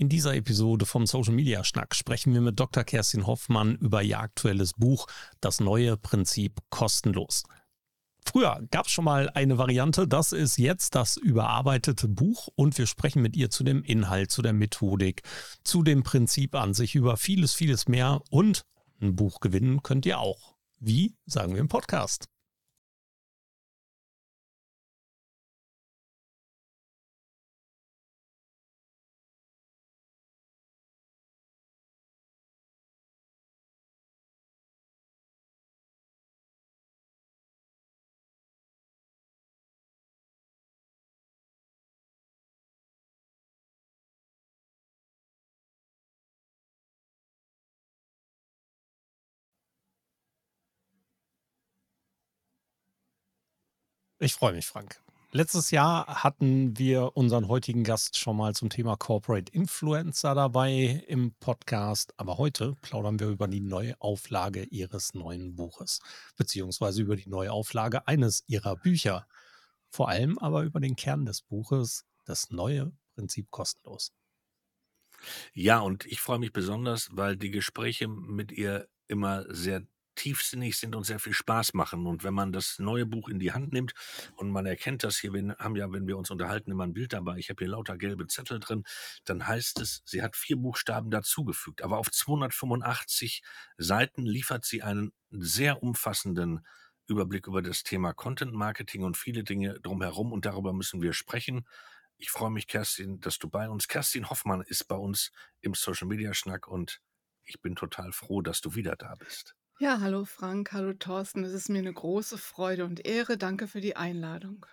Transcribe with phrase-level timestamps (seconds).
[0.00, 2.84] In dieser Episode vom Social Media Schnack sprechen wir mit Dr.
[2.84, 5.08] Kerstin Hoffmann über ihr aktuelles Buch
[5.40, 7.42] Das neue Prinzip kostenlos.
[8.24, 12.86] Früher gab es schon mal eine Variante, das ist jetzt das überarbeitete Buch und wir
[12.86, 15.22] sprechen mit ihr zu dem Inhalt, zu der Methodik,
[15.64, 18.62] zu dem Prinzip an sich, über vieles, vieles mehr und
[19.00, 20.54] ein Buch gewinnen könnt ihr auch.
[20.78, 22.28] Wie, sagen wir im Podcast.
[54.20, 55.00] Ich freue mich, Frank.
[55.30, 61.34] Letztes Jahr hatten wir unseren heutigen Gast schon mal zum Thema Corporate Influencer dabei im
[61.38, 66.00] Podcast, aber heute plaudern wir über die Neuauflage ihres neuen Buches,
[66.36, 69.28] beziehungsweise über die Neuauflage eines ihrer Bücher.
[69.88, 74.12] Vor allem aber über den Kern des Buches, das neue Prinzip kostenlos.
[75.52, 79.86] Ja, und ich freue mich besonders, weil die Gespräche mit ihr immer sehr
[80.18, 82.06] tiefsinnig sind und sehr viel Spaß machen.
[82.06, 83.94] Und wenn man das neue Buch in die Hand nimmt
[84.36, 87.12] und man erkennt das hier, wir haben ja, wenn wir uns unterhalten, immer ein Bild
[87.12, 88.84] dabei, ich habe hier lauter gelbe Zettel drin,
[89.24, 91.82] dann heißt es, sie hat vier Buchstaben dazugefügt.
[91.82, 93.42] Aber auf 285
[93.78, 96.66] Seiten liefert sie einen sehr umfassenden
[97.06, 101.64] Überblick über das Thema Content Marketing und viele Dinge drumherum und darüber müssen wir sprechen.
[102.18, 103.86] Ich freue mich, Kerstin, dass du bei uns.
[103.86, 107.00] Kerstin Hoffmann ist bei uns im Social Media Schnack und
[107.44, 109.57] ich bin total froh, dass du wieder da bist.
[109.80, 111.42] Ja, hallo Frank, hallo Thorsten.
[111.42, 113.36] Es ist mir eine große Freude und Ehre.
[113.38, 114.66] Danke für die Einladung.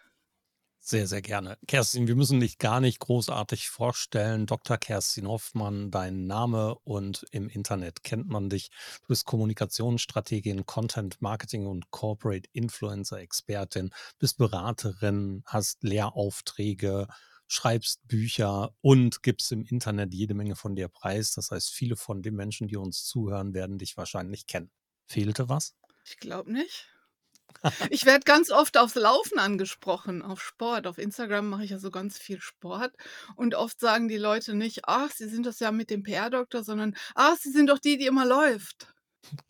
[0.87, 1.57] Sehr, sehr gerne.
[1.67, 4.45] Kerstin, wir müssen dich gar nicht großartig vorstellen.
[4.45, 4.77] Dr.
[4.77, 8.69] Kerstin Hoffmann, dein Name und im Internet kennt man dich.
[9.01, 17.07] Du bist Kommunikationsstrategin, Content Marketing und Corporate Influencer Expertin, bist Beraterin, hast Lehraufträge,
[17.47, 21.31] schreibst Bücher und gibst im Internet jede Menge von dir preis.
[21.33, 24.69] Das heißt, viele von den Menschen, die uns zuhören, werden dich wahrscheinlich kennen.
[25.05, 25.75] Fehlte was?
[26.05, 26.87] Ich glaube nicht.
[27.89, 30.87] Ich werde ganz oft aufs Laufen angesprochen, auf Sport.
[30.87, 32.93] Auf Instagram mache ich ja so ganz viel Sport.
[33.35, 36.95] Und oft sagen die Leute nicht, ach, Sie sind das ja mit dem PR-Doktor, sondern,
[37.15, 38.93] ach, Sie sind doch die, die immer läuft.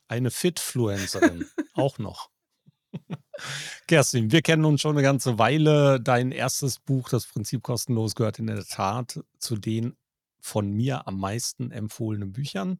[0.07, 2.29] Eine Fitfluencerin, auch noch.
[3.87, 5.99] Kerstin, wir kennen uns schon eine ganze Weile.
[5.99, 9.97] Dein erstes Buch, Das Prinzip kostenlos, gehört in der Tat zu den
[10.39, 12.79] von mir am meisten empfohlenen Büchern.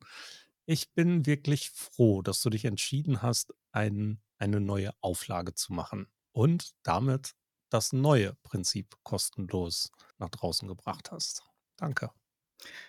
[0.65, 6.07] Ich bin wirklich froh, dass du dich entschieden hast, ein, eine neue Auflage zu machen
[6.31, 7.35] und damit
[7.69, 11.43] das neue Prinzip kostenlos nach draußen gebracht hast.
[11.77, 12.11] Danke.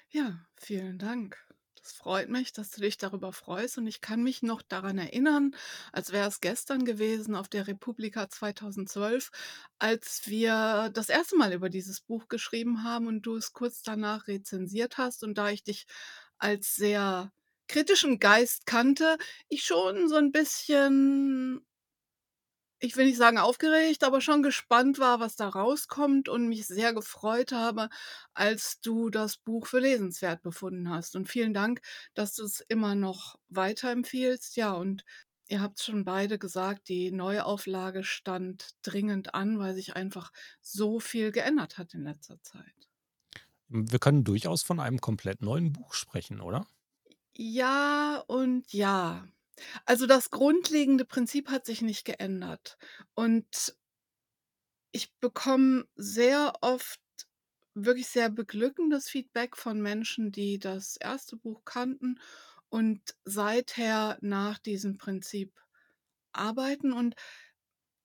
[0.09, 1.39] Ja, vielen Dank.
[1.83, 5.55] Das freut mich, dass du dich darüber freust und ich kann mich noch daran erinnern,
[5.93, 9.31] als wäre es gestern gewesen auf der Republika 2012,
[9.79, 14.27] als wir das erste Mal über dieses Buch geschrieben haben und du es kurz danach
[14.27, 15.87] rezensiert hast und da ich dich
[16.39, 17.33] als sehr
[17.69, 19.19] kritischen Geist kannte,
[19.49, 21.67] ich schon so ein bisschen
[22.79, 26.93] ich will nicht sagen aufgeregt, aber schon gespannt war, was da rauskommt und mich sehr
[26.93, 27.89] gefreut habe,
[28.35, 31.17] als du das Buch für lesenswert befunden hast.
[31.17, 31.81] Und vielen Dank,
[32.15, 34.57] dass du es immer noch weiterempfiehlst.
[34.57, 35.05] Ja, und
[35.49, 41.33] ihr habt schon beide gesagt, die Neuauflage stand dringend an, weil sich einfach so viel
[41.33, 42.75] geändert hat in letzter Zeit.
[43.69, 46.67] Wir können durchaus von einem komplett neuen Buch sprechen, oder?
[47.39, 49.29] Ja und ja.
[49.87, 52.79] Also, das grundlegende Prinzip hat sich nicht geändert.
[53.15, 53.77] Und
[54.93, 57.01] ich bekomme sehr oft
[57.75, 62.19] wirklich sehr beglückendes Feedback von Menschen, die das erste Buch kannten
[62.69, 65.53] und seither nach diesem Prinzip
[66.33, 66.93] arbeiten.
[66.93, 67.17] Und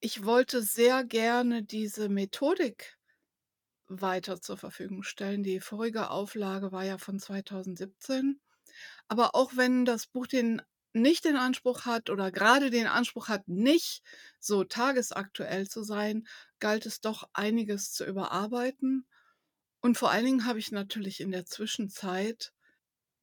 [0.02, 2.98] ich wollte sehr gerne diese Methodik
[3.88, 5.44] weiter zur Verfügung stellen.
[5.44, 8.39] Die vorige Auflage war ja von 2017.
[9.07, 10.62] Aber auch wenn das Buch den
[10.94, 14.03] nicht den Anspruch hat oder gerade den Anspruch hat, nicht
[14.39, 16.27] so tagesaktuell zu sein,
[16.59, 19.07] galt es doch einiges zu überarbeiten.
[19.81, 22.53] Und vor allen Dingen habe ich natürlich in der Zwischenzeit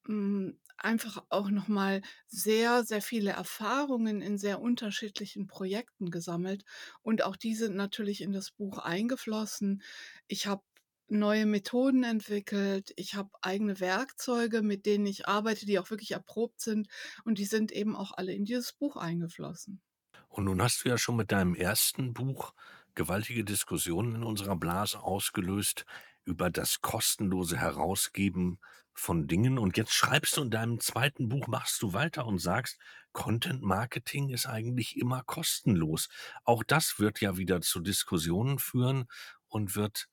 [0.06, 6.64] hm, einfach auch noch mal sehr, sehr viele Erfahrungen in sehr unterschiedlichen Projekten gesammelt
[7.02, 9.82] und auch die sind natürlich in das Buch eingeflossen.
[10.28, 10.62] Ich habe
[11.10, 12.93] neue Methoden entwickelt.
[12.96, 16.88] Ich habe eigene Werkzeuge, mit denen ich arbeite, die auch wirklich erprobt sind.
[17.25, 19.81] Und die sind eben auch alle in dieses Buch eingeflossen.
[20.28, 22.55] Und nun hast du ja schon mit deinem ersten Buch
[22.94, 25.84] gewaltige Diskussionen in unserer Blase ausgelöst
[26.25, 28.58] über das kostenlose Herausgeben
[28.93, 29.58] von Dingen.
[29.58, 32.78] Und jetzt schreibst du in deinem zweiten Buch machst du weiter und sagst:
[33.12, 36.08] „Content Marketing ist eigentlich immer kostenlos.“
[36.44, 39.06] Auch das wird ja wieder zu Diskussionen führen
[39.46, 40.08] und wird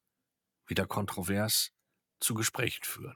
[0.68, 1.72] wieder kontrovers
[2.20, 3.16] zu Gesprächen führen.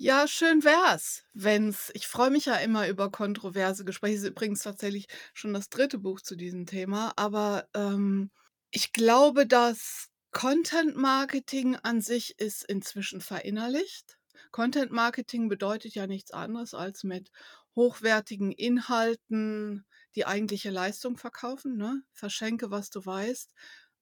[0.00, 4.16] Ja, schön wär's, wenn's ich freue mich ja immer über kontroverse Gespräche.
[4.16, 8.30] Ist übrigens tatsächlich schon das dritte Buch zu diesem Thema, aber, ähm,
[8.72, 14.18] ich glaube, dass Content Marketing an sich ist inzwischen verinnerlicht.
[14.50, 17.30] Content Marketing bedeutet ja nichts anderes als mit
[17.76, 19.86] hochwertigen Inhalten
[20.16, 22.02] die eigentliche Leistung verkaufen, ne?
[22.12, 23.54] Verschenke, was du weißt,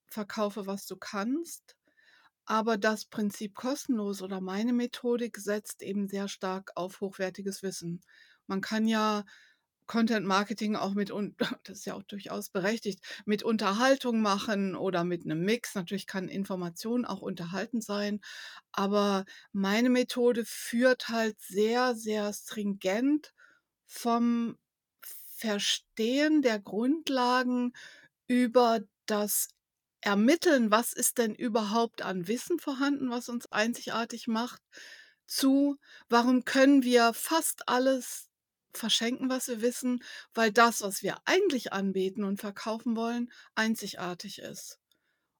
[0.06, 1.76] verkaufe, was du kannst.
[2.52, 8.02] Aber das Prinzip kostenlos oder meine Methodik setzt eben sehr stark auf hochwertiges Wissen.
[8.46, 9.24] Man kann ja
[9.86, 11.10] Content Marketing auch mit
[11.64, 15.74] das ist ja auch durchaus berechtigt, mit Unterhaltung machen oder mit 'nem Mix.
[15.74, 18.20] Natürlich kann Information auch unterhaltend sein,
[18.72, 23.32] aber meine Methode führt halt sehr, sehr stringent
[23.86, 24.58] vom
[25.36, 27.72] Verstehen der Grundlagen
[28.28, 29.48] über das
[30.02, 34.60] Ermitteln, was ist denn überhaupt an Wissen vorhanden, was uns einzigartig macht,
[35.26, 35.78] zu,
[36.08, 38.28] warum können wir fast alles
[38.74, 40.02] verschenken, was wir wissen,
[40.34, 44.78] weil das, was wir eigentlich anbieten und verkaufen wollen, einzigartig ist.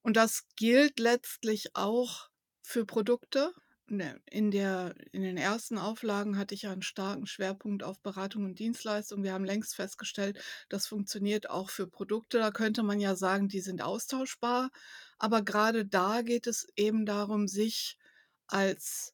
[0.02, 2.28] Und das gilt letztlich auch
[2.62, 3.52] für Produkte.
[3.94, 8.46] Ne, in der in den ersten Auflagen hatte ich ja 'n starken Schwerpunkt auf Beratung
[8.46, 9.22] und Dienstleistung.
[9.22, 12.38] Wir haben längst festgestellt, das funktioniert auch für Produkte.
[12.38, 14.70] Da könnte man ja sagen, die sind austauschbar.
[15.18, 17.98] Aber grade da geht es eben darum, sich
[18.46, 19.12] als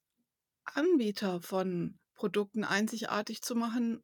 [0.65, 4.03] Anbieter von Produkten einzigartig zu machen,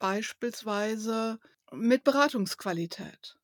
[0.00, 1.40] beispielsweise
[1.72, 3.36] mit Beratungsqualität.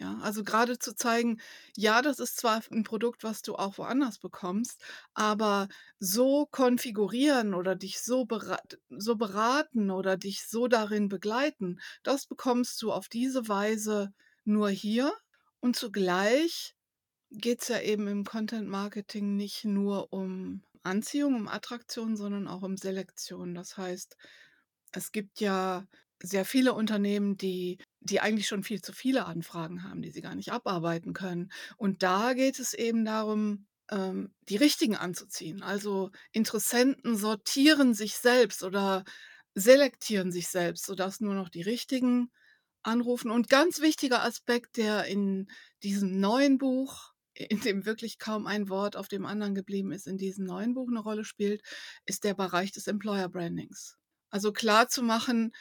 [0.00, 1.40] Ja, also grade zu zeigen,
[1.76, 4.82] ja, das ist zwar 'n Produkt, was du auch woanders bekommst,
[5.12, 5.68] aber
[5.98, 12.80] so konfigurieren oder dich so berat so beraten oder dich so darin begleiten, das bekommst
[12.80, 14.14] du auf diese Weise
[14.44, 15.12] nur hier.
[15.60, 16.74] Und zugleich
[17.30, 22.76] geht's ja eben im Content Marketing nicht nur um Anziehung, um Attraktion, sondern auch um
[22.78, 23.54] Selektion.
[23.54, 24.16] Das heißt,
[24.92, 25.86] es gibt ja
[26.22, 30.34] sehr viele Unternehmen, die die eigentlich schon viel zu viele Anfragen haben, die sie gar
[30.34, 31.50] nicht abarbeiten können.
[31.76, 35.62] Und da geht es eben darum, ähm, die Richtigen anzuziehen.
[35.62, 39.04] Also, Interessenten sortieren sich selbst oder
[39.54, 42.30] selektieren sich selbst, sodass nur noch die Richtigen
[42.82, 43.30] anrufen.
[43.30, 45.48] Und ganz wichtiger Aspekt, der in
[45.82, 50.18] diesem neuen Buch, in dem wirklich kaum ein Wort auf dem anderen geblieben ist, in
[50.18, 51.62] diesem neuen Buch 'ne Rolle spielt,
[52.06, 53.96] ist der Bereich des Employer Brandings.
[54.30, 55.52] Also, klarzumachen, n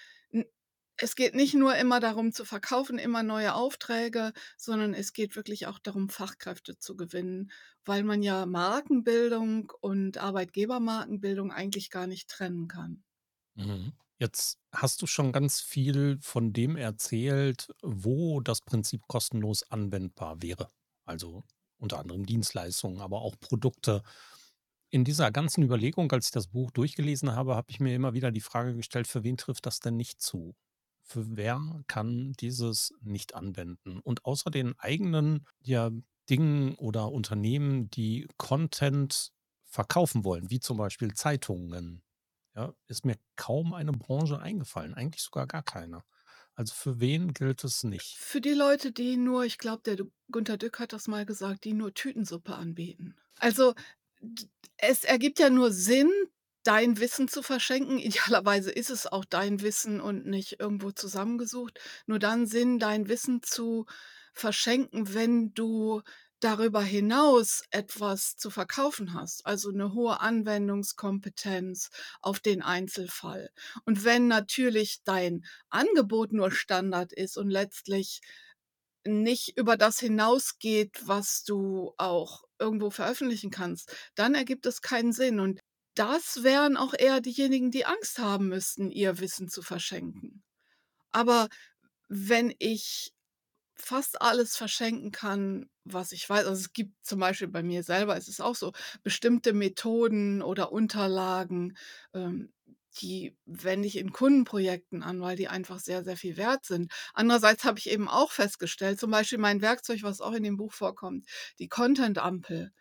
[1.00, 5.68] es geht nicht nur immer darum zu verkaufen, immer neue Aufträge, sondern es geht wirklich
[5.68, 7.52] auch darum, Fachkräfte zu gewinnen,
[7.86, 13.04] weil man ja Markenbildung und Arbeitgebermarkenbildung eigentlich gar nicht trennen kann.
[13.56, 13.94] Mhm.
[14.20, 20.70] Jetzt hast du schon ganz viel von dem erzählt, wo das Prinzip kostenlos anwendbar wäre.
[21.06, 21.44] Also,
[21.78, 24.04] unter anderem Dienstleistungen, aber auch Produkte.
[24.92, 28.32] In dieser ganzen Überlegung, als ich das Buch durchgelesen habe, habe ich mir immer wieder
[28.32, 30.69] die Frage gestellt: „Für wen trifft das denn nicht zu?“ Für
[31.16, 34.00] wer kann dieses nicht anwenden?
[34.00, 35.92] Und außer den eigenen, ja,
[36.30, 39.32] Dingen oder Unternehmen, die Content
[39.66, 42.04] verkaufen wollen, wie zum Beispiel Zeitungen,
[42.56, 46.04] ja, ist mir kaum eine Branche eingefallen, eigentlich sogar gar keine.
[46.56, 48.18] Also, für wen gilt es nicht?
[48.18, 51.74] Für die Leute, die nur ich glaube, der Gunter Dück hat das mal gesagt, die
[51.74, 53.16] nur Tütensuppe anbieten.
[53.38, 53.74] Also,
[54.78, 56.12] es ergibt ja nur Sinn,
[56.64, 57.98] dein Wissen zu verschenken.
[58.00, 61.80] Idealerweise ist es auch dein Wissen und nicht irgendwo zusammengesucht.
[62.08, 63.86] Nur dann Sinn, dein Wissen zu
[64.34, 66.02] verschenken, wenn du
[66.42, 71.90] darüber hinaus etwas zu verkaufen hast, also 'ne hohe Anwendungskompetenz
[72.22, 73.50] auf den Einzelfall.
[73.86, 78.22] Und wenn natürlich dein Angebot nur Standard ist und letztlich
[79.06, 85.40] nicht über das hinausgeht, was du auch irgendwo veröffentlichen kannst, dann ergibt es keinen Sinn.
[85.40, 85.60] Und
[86.00, 90.44] das wären auch eher diejenigen, die Angst haben müssten, ihr Wissen zu verschenken.
[91.12, 91.50] Aber
[92.10, 93.14] wenn ich
[93.76, 98.18] fast alles verschenken kann, was ich weiß also, es gibt zum Beispiel bei mir selber
[98.18, 101.78] ist es auch so, bestimmte Methoden oder Unterlagen,
[102.14, 102.54] ähm,
[103.02, 106.92] die wende ich in Kundenprojekten an, weil die einfach sehr, sehr viel wert sind.
[107.14, 110.74] Andererseits habe ich eben auch festgestellt, zum Beispiel mein Werkzeug, was auch in dem Buch
[110.74, 111.26] vorkommt,
[111.60, 112.72] die Content-Ampel.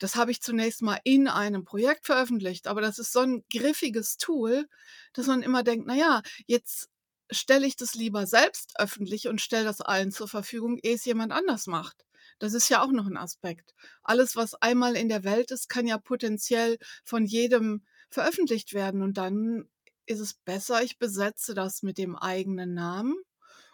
[0.00, 4.18] Das habe ich zunächst mal in einem Projekt veröffentlicht, aber das ist so 'n griffiges
[4.18, 4.68] Tool,
[5.14, 6.88] dass man immer denkt: „Na ja, jetzt
[7.30, 11.32] stelle ich das lieber selbst öffentlich und stelle das allen zur Verfügung, ehe es jemand
[11.32, 12.04] anders macht.“
[12.38, 13.74] Das ist ja auch noch 'n Aspekt.
[14.02, 19.16] Alles, was einmal in der Welt ist, kann ja potenziell von jedem veröffentlicht werden und
[19.16, 19.68] dann
[20.06, 23.16] ist es besser, ich besetze das mit dem eigenen Namen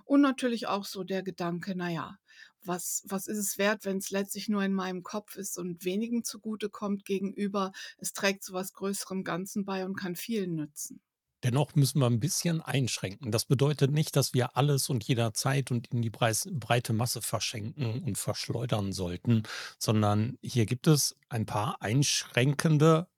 [0.05, 2.19] und natürlich auch so der Gedanke: „Na ja,
[2.64, 7.04] was was ist es wert, wenn's letztlich nur in meinem Kopf ist und wenigen zugutekommt
[7.04, 11.00] gegenüber es trägt zu was größerem Ganzen bei und kann vielen nützen.“
[11.45, 13.33] Dennoch müssen wir 'n bisschen einschränken.
[13.33, 18.16] Das bedeutet nicht, dass wir alles und jederzeit und in die breite Masse verschenken und
[18.16, 19.42] verschleudern sollten,
[19.78, 23.09] sondern hier gibt es ein paar einschränkende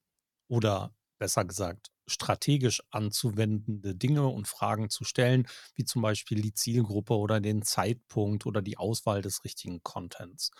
[0.48, 7.14] oder besser gesagt, strategisch anzuwendende Dinge und Fragen zu stellen, wie zum Beispiel die Zielgruppe
[7.16, 10.50] oder den Zeitpunkt oder die Auswahl des richtigen Contents.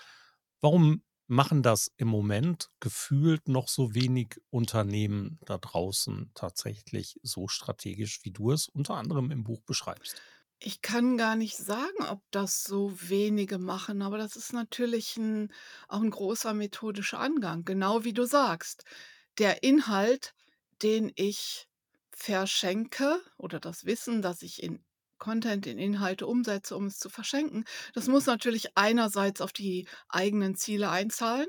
[0.61, 8.21] Warum machen das im Moment gefühlt noch so wenig Unternehmen da draußen tatsächlich so strategisch,
[8.25, 10.23] wie du es unter anderem im Buch beschreibst?
[10.61, 15.53] Ich kann gar nicht sagen, ob das so wenige machen, aber das ist natürlich 'n
[15.89, 18.85] auch 'n großer methodischer Angang, genau wie du sagst.
[19.39, 20.35] Der Inhalt,
[20.83, 21.69] den ich
[22.17, 24.85] verschenke oder das Wissen, das ich in
[25.19, 27.65] Content, in Inhalte umsetze, um es zu verschenken,
[27.95, 31.47] das muss natürlich einerseits auf die eigenen Ziele einzahlen,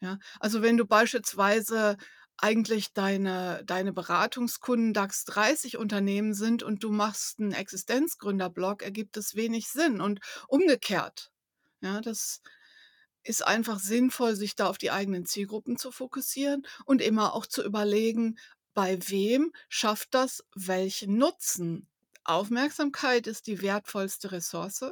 [0.00, 0.18] ja?
[0.40, 1.96] Also, wenn du beispielsweise
[2.38, 9.34] eigentlich deine deine Beratungskunden DAX 30 Unternehmen sind und du machst 'n Existenzgründer-Blog, ergibt es
[9.36, 11.30] wenig Sinn und umgekehrt,
[11.82, 12.00] ja?
[12.00, 12.40] Das
[13.24, 17.62] ist einfach sinnvoll, sich da auf die eigenen Zielgruppen zu fokussieren und immer auch zu
[17.64, 18.38] überlegen,
[18.78, 21.88] bei wem schafft das welchen Nutzen?
[22.24, 24.84] Aufmerksamkeit ist die wertvollste Ressource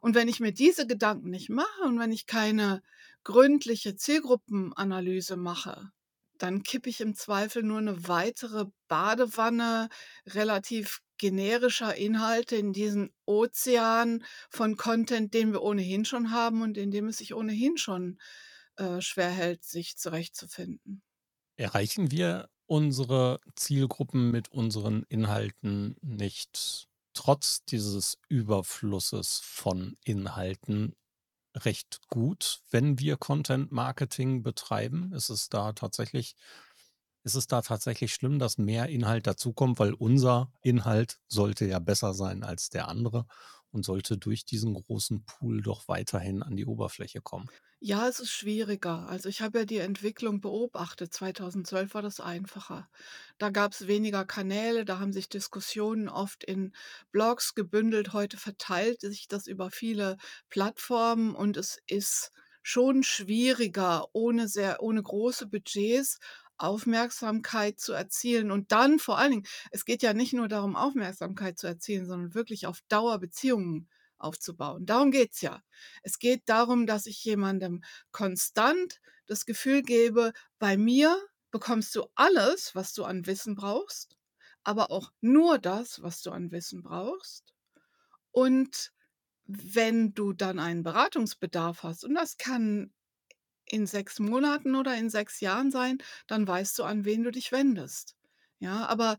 [0.00, 2.82] und wenn ich mir diese Gedanken nicht mache und wenn ich keine
[3.24, 5.90] gründliche Zielgruppenanalyse mache,
[6.38, 9.88] dann kippe ich im Zweifel nur 'ne weitere Badewanne
[10.26, 16.90] relativ generischer Inhalte in diesen Ozean von Content, den wir ohnehin schon haben und in
[16.92, 18.18] dem es sich ohnehin schon,
[18.76, 21.02] äh, schwerhält, sich zurechtzufinden.
[21.58, 30.94] Erreichen wir unsere Zielgruppen mit unseren Inhalten nicht trotz dieses Überflusses von Inhalten
[31.56, 35.12] recht gut, wenn wir Content Marketing betreiben?
[35.12, 36.36] Ist es da tatsächlich
[37.26, 42.14] ist es da tatsächlich schlimm, dass mehr Inhalt dazukommt, weil unser Inhalt sollte ja besser
[42.14, 43.26] sein als der andere
[43.76, 47.50] und sollte durch diesen großen Pool doch weiterhin an die Oberfläche kommen?
[47.80, 49.06] Ja, es ist schwieriger.
[49.08, 51.12] Also, ich habe ja die Entwicklung beobachtet.
[51.12, 52.88] 2012 war das einfacher.
[53.38, 56.74] Da gab's weniger Kanäle, da haben sich Diskussionen oft in
[57.12, 58.12] Blogs gebündelt.
[58.14, 60.16] Heute verteilt sich das über viele
[60.48, 66.18] Plattformen und es ist schon schwieriger, ohne sehr ohne große Budgets
[66.58, 71.58] Aufmerksamkeit zu erzielen und dann vor allen Dingen es geht ja nicht nur darum, Aufmerksamkeit
[71.58, 74.86] zu erzielen, sondern wirklich auf Dauer Beziehungen aufzubauen.
[74.86, 75.62] Darum geht's ja.
[76.02, 77.82] Es geht darum, dass ich jemandem
[78.12, 81.16] konstant das Gefühl gebe: „Bei mir
[81.50, 84.16] bekommst du alles, was du an Wissen brauchst,
[84.64, 87.52] aber auch nur das, was du an Wissen brauchst.
[88.32, 88.92] Und
[89.46, 92.92] wenn du dann einen Beratungsbedarf hast und das kann
[93.70, 97.52] in 6 Monaten oder in 6 Jahren sein, dann weißt du, an wen du dich
[97.52, 98.16] wendest.“
[98.60, 99.18] Ja, aber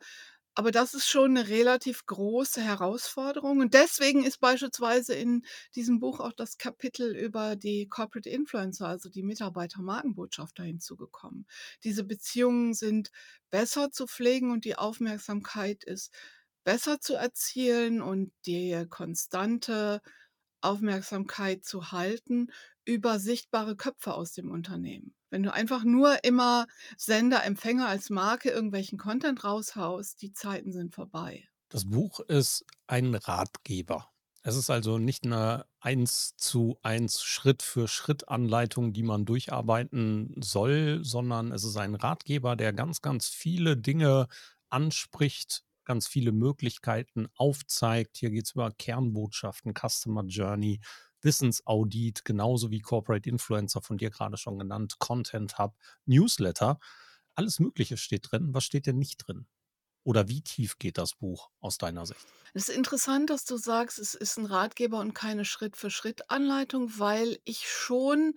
[0.56, 6.20] aber das ist schon 'ne relativ große Herausforderung und deswegen ist beispielsweise in diesem Buch
[6.20, 11.46] auch das Kapitel über die Corporate Influencer, also die Mitarbeiter-Markenbotschafter hinzugekommen.
[11.84, 13.12] Diese Beziehungen sind
[13.52, 16.12] besser zu pflegen und die Aufmerksamkeit ist
[16.64, 20.02] besser zu erzielen und die konstante
[20.62, 22.52] Aufmerksamkeit zu halten
[22.88, 25.16] über sichtbare Köpfe aus dem Unternehmen.
[25.30, 26.68] Wenn du einfach nur immer
[26.98, 31.48] Sender, Empfänger als Marke irgendwelchen Content raushaust, die Zeiten sind vorbei.
[31.70, 34.10] Das Buch ist ein Ratgeber.
[34.44, 41.96] Es ist also nicht 'ne Eins-zu-eins Schritt-für-Schritt-Anleitung, die man durcharbeiten soll, sondern es ist ein
[41.96, 44.28] Ratgeber, der ganz, ganz viele Dinge
[44.70, 48.18] anspricht, ganz viele Möglichkeiten aufzeigt.
[48.18, 50.80] Hier geht's über Kernbotschaften, Customer Journey,
[51.22, 56.80] Wissensaudit, genauso wie Corporate Influencer von dir grade schon genannt, Content Hub, Newsletter.
[57.36, 58.54] Alles Mögliche steht drin.
[58.54, 59.48] Was steht denn nicht drin?
[60.04, 62.34] Oder wie tief geht das Buch aus deiner Sicht?
[62.54, 67.70] Es ist interessant, dass du sagst, es ist 'n Ratgeber und keine Schritt-für-Schritt-Anleitung, weil ich
[67.70, 68.34] schon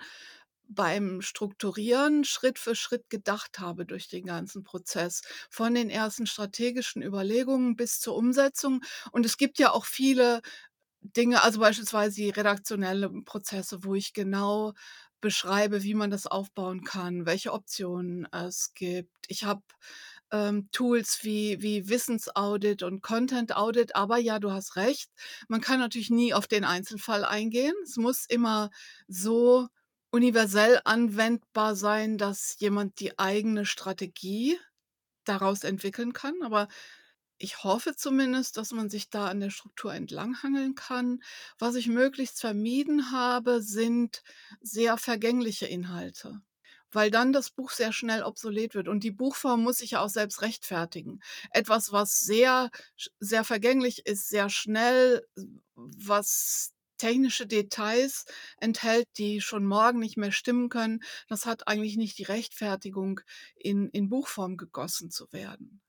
[0.69, 7.03] beim Strukturieren Schritt für Schritt gedacht habe durch den ganzen Prozess, von den ersten strategischen
[7.03, 8.83] Überlegungen bis zur Umsetzung.
[9.13, 10.43] Und es gibt ja auch viele
[11.03, 14.73] Dinge, also beispielsweise die redaktionellen Prozesse, wo ich genau
[15.21, 19.11] beschreibe, wie man das aufbauen kann, welche Optionen es gibt.
[19.29, 19.63] Ich habe
[20.33, 23.97] ähm, Tools wie wie Wissensaudit und Content Audit.
[23.97, 25.11] Aber ja, du hast recht,
[25.49, 27.75] man kann natürlich nie auf den Einzelfall eingehen.
[27.85, 28.71] Es muss immer
[29.09, 29.69] so
[30.11, 34.59] universell anwendbar sein, dass jemand die eigene Strategie
[35.25, 36.35] daraus entwickeln kann.
[36.43, 36.69] Aber
[37.41, 41.23] ich hoffe zumindest, dass man sich da an der Struktur entlanghangeln kann.
[41.59, 44.23] Was ich möglichst vermieden habe, sind
[44.61, 46.41] sehr vergängliche Inhalte,
[46.93, 48.89] weil dann das Buch sehr schnell obsolet wird.
[48.89, 51.21] Und die Buchform muss sich ja auch selbst rechtfertigen.
[51.53, 52.71] Etwas, was sehr,
[53.21, 55.27] sehr vergänglich ist, sehr schnell,
[55.75, 58.27] was technische Details
[58.59, 63.21] enthält, die schon morgen nicht mehr stimmen können, das hat eigentlich nicht die Rechtfertigung,
[63.57, 65.81] in, in Buchform gegossen zu werden.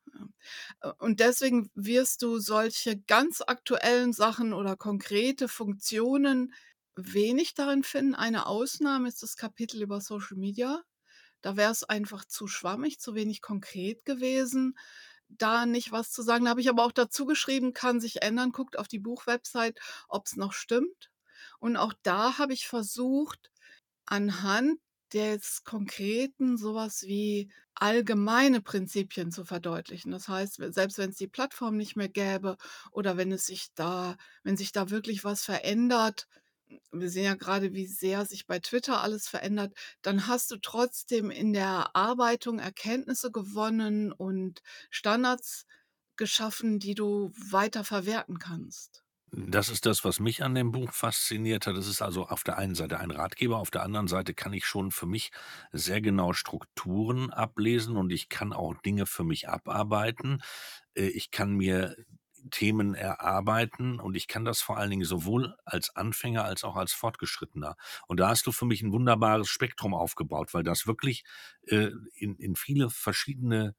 [0.82, 6.54] Äh, und deswegen wirst du solche ganz aktuellen Sachen oder konkrete Funktionen
[6.96, 8.16] wenig darin finden.
[8.16, 10.82] Eine Ausnahme ist das Kapitel über Social Media.
[11.42, 14.78] Da wäre es einfach zu schwammig, zu wenig konkret gewesen,
[15.38, 16.46] da nicht was zu sagen.
[16.46, 18.52] Da habe ich aber auch dazu geschrieben, kann sich ändern.
[18.52, 21.12] Guckt auf die Buchwebsite, ob es noch stimmt.
[21.60, 23.52] Und auch da habe ich versucht,
[24.06, 24.80] anhand
[25.14, 30.12] des Konkreten sowas wie allgemeine Prinzipien zu verdeutlichen.
[30.12, 32.58] Das heißt, selbst wenn es die Plattform nicht mehr gäbe
[32.92, 36.28] oder wenn es sich da wenn sich da wirklich was verändert
[36.92, 41.32] wir sehen ja gerade, wie sehr sich bei Twitter alles verändert, dann hast du trotzdem
[41.32, 45.66] in der Erarbeitung Erkenntnisse gewonnen und Standards
[46.18, 49.04] geschaffen, die du weiter verwerten kannst.
[49.34, 51.78] Das ist das, was mich an dem Buch fasziniert hat.
[51.78, 54.66] Es ist also auf der einen Seite ein Ratgeber, auf der anderen Seite kann ich
[54.66, 55.32] schon für mich
[55.72, 60.42] sehr genau Strukturen ablesen und ich kann auch Dinge für mich abarbeiten.
[60.96, 61.96] Äh, ich kann mir
[62.50, 66.94] Themen erarbeiten und ich kann das vor allen Dingen sowohl als Anfänger als auch als
[66.94, 67.76] Fortgeschrittener.
[68.08, 71.24] Und da hast du für mich ein wunderbares Spektrum aufgebaut, weil das wirklich
[71.68, 73.76] äh, in, in viele verschiedene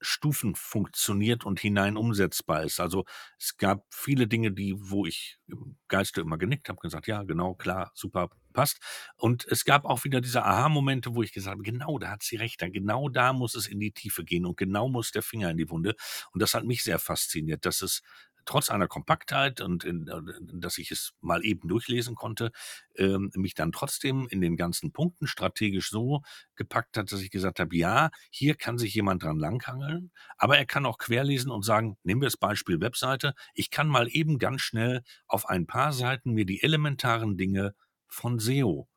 [0.00, 2.80] Stufen funktioniert und hinein umsetzbar ist.
[2.80, 3.04] Also
[3.38, 7.54] es gab viele Dinge, die, wo ich im Geiste immer genickt habe, gesagt, ja, genau,
[7.54, 8.78] klar, super, passt.
[9.16, 12.36] Und es gab auch wieder diese Aha-Momente, wo ich gesagt habe, genau, da hat sie
[12.36, 15.56] recht, genau da muss es in die Tiefe gehen und genau muss der Finger in
[15.56, 15.94] die Wunde.
[16.32, 18.02] Und das hat mich sehr fasziniert, dass es
[18.50, 20.20] trotz einer Kompaktheit und in, äh,
[20.54, 22.50] dass ich es mal eben durchlesen konnte,
[22.96, 26.22] ähm, mich dann trotzdem in den ganzen Punkten strategisch so
[26.56, 30.66] gepackt hat, dass ich gesagt habe, ja, hier kann sich jemand dran langhangeln, aber er
[30.66, 34.62] kann auch querlesen und sagen, nehmen wir das Beispiel Webseite, ich kann mal eben ganz
[34.62, 37.74] schnell auf ein paar Seiten mir die elementaren Dinge
[38.08, 38.88] von SEO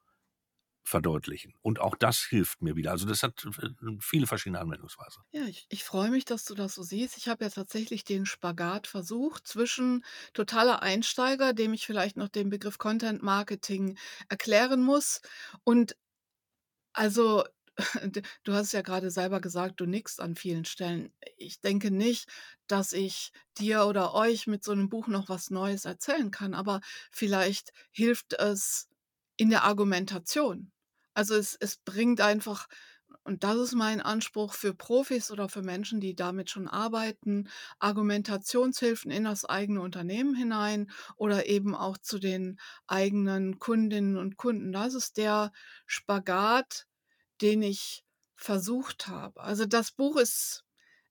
[0.83, 1.53] verdeutlichen.
[1.61, 2.91] Und auch das hilft mir wieder.
[2.91, 3.69] Also das hat äh,
[3.99, 5.23] viele verschiedene Anwendungsweisen.
[5.31, 7.17] Ja, ich, ich freue mich, dass du das so siehst.
[7.17, 12.49] Ich habe ja tatsächlich den Spagat versucht zwischen totaler Einsteiger, dem ich vielleicht noch den
[12.49, 13.97] Begriff Content Marketing
[14.29, 15.21] erklären muss.
[15.63, 15.95] Und
[16.93, 17.43] also,
[18.43, 21.13] du hast ja gerade selber gesagt, du nickst an vielen Stellen.
[21.37, 22.29] Ich denke nicht,
[22.67, 26.81] dass ich dir oder euch mit so einem Buch noch was Neues erzählen kann, aber
[27.09, 28.89] vielleicht hilft es
[29.37, 30.72] in der Argumentation.
[31.13, 32.67] Also, es es bringt einfach
[33.25, 37.49] und das ist mein Anspruch für Profis oder für Menschen, die damit schon arbeiten,
[37.79, 44.71] Argumentationshilfen in das eigene Unternehmen hinein oder eben auch zu den eigenen Kundinnen und Kunden.
[44.73, 45.51] Das ist der
[45.85, 46.85] Spagat,
[47.41, 49.41] den ich versucht habe.
[49.41, 50.65] Also, das Buch ist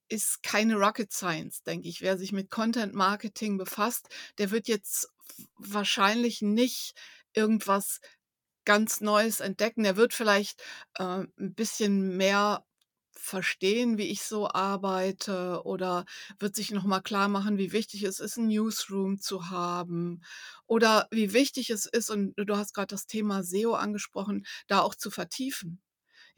[0.08, 2.02] ist keine Rocket Science, denke ich.
[2.02, 5.08] Wer sich mit Content Marketing befasst, der wird jetzt
[5.56, 6.94] wahrscheinlich nicht
[7.34, 8.00] irgendwas
[8.66, 9.84] ganz Neues entdecken.
[9.84, 10.62] Er wird vielleicht,
[10.98, 11.02] äh,
[11.38, 12.64] 'n bisschen mehr
[13.14, 16.06] verstehen, wie ich so arbeite oder
[16.38, 20.22] wird sich noch mal klarmachen, wie wichtig es ist, 'n Newsroom zu haben
[20.66, 24.94] oder wie wichtig es ist und du hast gerade das Thema SEO angesprochen, da auch
[24.94, 25.81] zu vertiefen.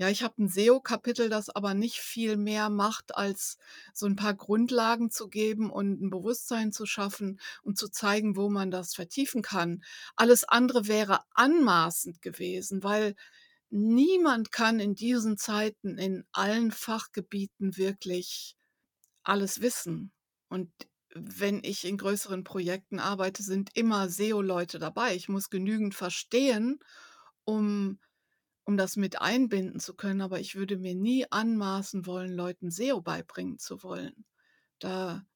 [0.01, 3.59] Ja, ich habe ein SEO-Kapitel, das aber nicht viel mehr macht, als
[3.93, 8.49] so ein paar Grundlagen zu geben und ein Bewusstsein zu schaffen und zu zeigen, wo
[8.51, 9.85] man das vertiefen kann.
[10.17, 13.15] Alles andere wäre anmaßend gewesen, weil
[13.71, 18.57] niemand kann in diesen Zeiten in allen Fachgebieten wirklich
[19.25, 20.13] alles wissen.
[20.49, 20.73] Und
[21.15, 25.15] wenn ich in größeren Projekten arbeite, sind immer SEO-Leute dabei.
[25.17, 26.81] Ich muss genügend verstehen,
[27.45, 27.99] um
[28.65, 33.01] um das mit einbinden zu können, aber ich würde mir nie anmaßen wollen, Leuten SEO
[33.03, 34.27] beibringen zu wollen.
[34.81, 35.27] Da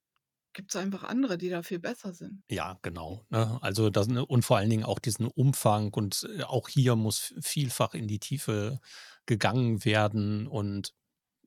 [0.55, 2.45] gibt es einfach andere, die da viel besser sind.
[2.51, 3.59] Ja, genau, ne?
[3.63, 7.93] Also, das und vor allen Dingen auch diesen Umfang und, äh, auch hier muss vielfach
[7.93, 8.81] in die Tiefe
[9.27, 10.95] gegangen werden und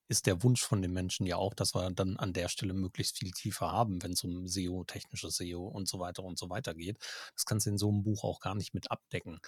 [0.10, 3.20] ist der Wunsch von den Menschen ja auch, dass wir dann an der Stelle möglichst
[3.20, 6.76] viel tiefer haben, wenn es um SEO, technisches SEO und so weiter und so weiter
[6.76, 6.98] geht.
[7.36, 9.39] Das kannst du in so einem Buch auch gar nicht mit abdecken.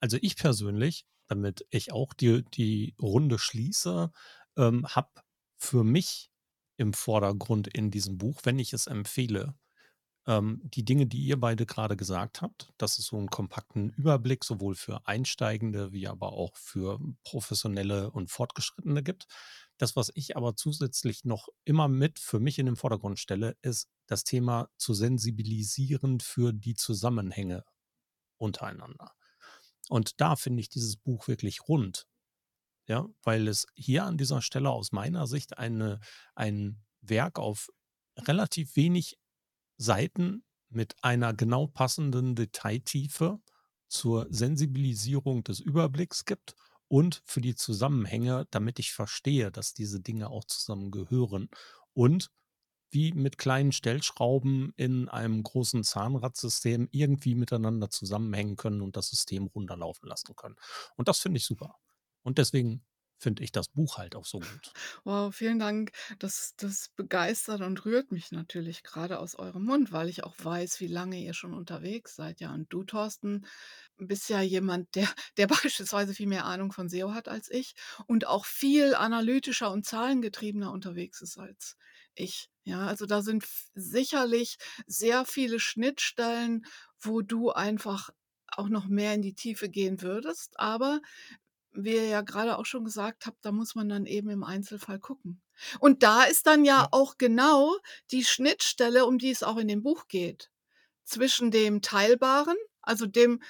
[0.00, 4.10] Also, ich persönlich damit ich auch die die Runde schließe,
[4.56, 5.10] ähm, habe
[5.56, 6.30] für mich
[6.76, 9.54] im Vordergrund in diesem Buch, wenn ich es empfehle.
[10.26, 14.44] Ähm, die Dinge, die ihr beide gerade gesagt habt, dass es so einen kompakten Überblick
[14.44, 19.26] sowohl für Einsteigende wie aber auch für Professionelle und Fortgeschrittene gibt.
[19.78, 23.88] Das, was ich aber zusätzlich noch immer mit für mich in den Vordergrund stelle, ist
[24.06, 27.64] das Thema zu sensibilisieren für die Zusammenhänge
[28.38, 29.15] untereinander.
[29.88, 32.06] Und da finde ich dieses Buch wirklich rund.
[32.88, 35.98] Ja, weil es hier an dieser Stelle aus meiner Sicht eine,
[36.36, 37.68] ein Werk auf
[38.16, 39.18] relativ wenig
[39.76, 43.40] Seiten mit einer genau passenden Detailtiefe
[43.88, 46.54] zur Sensibilisierung des Überblicks gibt
[46.88, 51.48] und für die Zusammenhänge, damit ich verstehe, dass diese Dinge auch zusammengehören
[51.92, 52.30] und
[52.90, 59.46] wie mit kleinen Stellschrauben in einem großen Zahnradsystem irgendwie miteinander zusammenhängen können und das System
[59.46, 60.56] runterlaufen lassen können.
[60.96, 61.76] Und das finde ich super.
[62.22, 62.84] Und deswegen
[63.18, 64.76] finde ich das Buch halt auch so gut.
[65.04, 65.92] Wow, vielen Dank.
[66.18, 70.80] Das das begeistert und rührt mich natürlich gerade aus eurem Mund, weil ich auch weiß,
[70.80, 72.52] wie lange ihr schon unterwegs seid, ja.
[72.52, 73.46] Und du, Thorsten,
[73.98, 77.74] bist ja jemand, der der beispielsweise viel mehr Ahnung von SEO hat als ich
[78.06, 81.76] und auch viel analytischer und zahlengetriebener unterwegs ist als
[82.14, 82.50] ich.
[82.68, 83.44] Ja, also da sind
[83.76, 86.66] sicherlich sehr viele Schnittstellen,
[87.00, 88.10] wo du einfach
[88.48, 90.58] auch noch mehr in die Tiefe gehen würdest.
[90.58, 91.00] Aber
[91.72, 94.98] wie ihr ja gerade auch schon gesagt habt, da muss man dann eben im Einzelfall
[94.98, 95.40] gucken.
[95.80, 97.76] Und da ist dann ja auch genau
[98.10, 100.50] die Schnittstelle, um die es auch in dem Buch geht.
[101.04, 103.42] Zwischen dem Teilbaren, also dem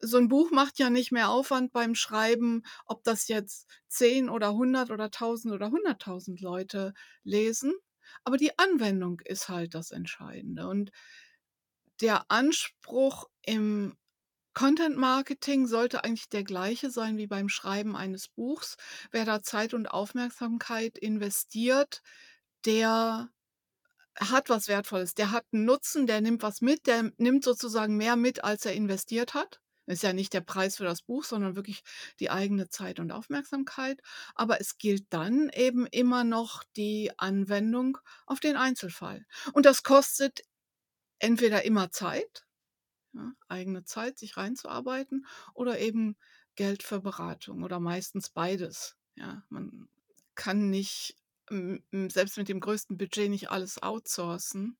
[0.00, 4.54] so 'n Buch macht ja nicht mehr Aufwand beim Schreiben, ob das jetzt 10 oder
[4.54, 7.74] 100 oder 1.000 oder 100.000 Leute lesen,
[8.24, 10.68] aber die Anwendung ist halt das Entscheidende.
[10.68, 10.90] Und
[12.00, 13.96] der Anspruch im
[14.54, 18.76] Content Marketing sollte eigentlich der gleiche sein wie beim Schreiben eines Buchs.
[19.10, 22.02] Wer da Zeit und Aufmerksamkeit investiert,
[22.66, 23.30] der
[24.20, 25.14] hat was Wertvolles.
[25.14, 28.74] Der hat 'n Nutzen, der nimmt was mit, der nimmt sozusagen mehr mit, als er
[28.74, 29.60] investiert hat.
[29.92, 31.82] Ist ja nicht der Preis für das Buch, sondern wirklich
[32.20, 34.02] die eigene Zeit und Aufmerksamkeit.
[34.34, 39.26] Aber es gilt dann eben immer noch die Anwendung auf den Einzelfall.
[39.52, 40.42] Und das kostet
[41.18, 42.46] entweder immer Zeit,
[43.14, 46.16] ja, eigene Zeit, sich reinzuarbeiten oder eben
[46.56, 48.96] Geld für Beratung oder meistens beides.
[49.16, 49.88] Ja, man
[50.34, 51.16] kann nicht,
[52.08, 54.78] selbst mit dem größten Budget nicht alles outsourcen.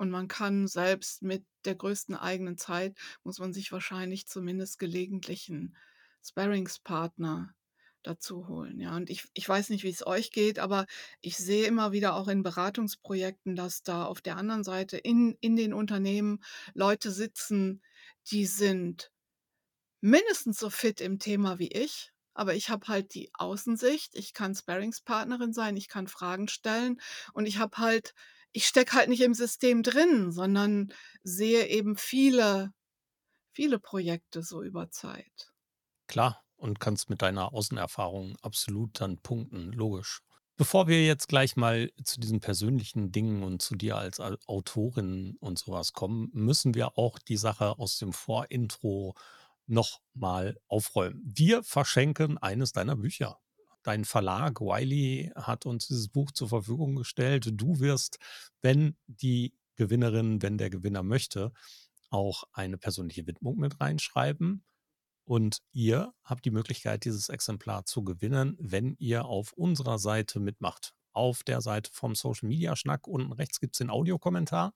[0.00, 5.48] Und man kann selbst mit der größten eigenen Zeit muss man sich wahrscheinlich zumindest gelegentlich
[5.50, 5.76] 'n
[6.24, 7.54] Sparringspartner
[8.02, 8.96] dazu holen, ja.
[8.96, 10.86] Und ich ich weiß nicht, wie's euch geht, aber
[11.20, 15.54] ich sehe immer wieder auch in Beratungsprojekten, dass da auf der anderen Seite in in
[15.56, 16.42] den Unternehmen
[16.74, 17.82] Leute sitzen,
[18.30, 19.12] die sind
[20.00, 24.14] mindestens so fit im Thema wie ich, aber ich habe halt die Außensicht.
[24.14, 27.00] Ich kann Sparringspartnerin sein, ich kann Fragen stellen
[27.34, 28.14] und ich habe halt
[28.52, 32.72] ich stecke halt nicht im System drin, sondern sehe eben viele
[33.52, 35.52] viele Projekte so über Zeit.
[36.06, 40.22] Klar, und kannst mit deiner Außenerfahrung absolut dann punkten, logisch.
[40.56, 45.36] Bevor wir jetzt gleich mal zu diesen persönlichen Dingen und zu dir als Al Autorin
[45.40, 49.14] und so was kommen, müssen wir auch die Sache aus dem Vorintro
[49.66, 51.22] noch mal aufräumen.
[51.24, 53.40] Wir verschenken eines deiner Bücher.
[53.82, 57.48] Dein Verlag Wiley hat uns dieses Buch zur Verfügung gestellt.
[57.52, 58.18] Du wirst,
[58.60, 61.52] wenn die Gewinnerin wenn der Gewinner möchte,
[62.10, 64.62] auch eine persönliche Widmung mit reinschreiben.
[65.24, 70.92] Und ihr habt die Möglichkeit, dieses Exemplar zu gewinnen, wenn ihr auf unserer Seite mitmacht.
[71.12, 74.74] Auf der Seite vom Social Media Schnack unten rechts gibt's den Audiokommentar.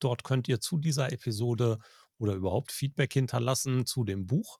[0.00, 1.78] Dort könnt ihr zu dieser Episode
[2.18, 4.58] oder überhaupt Feedback hinterlassen zu dem Buch.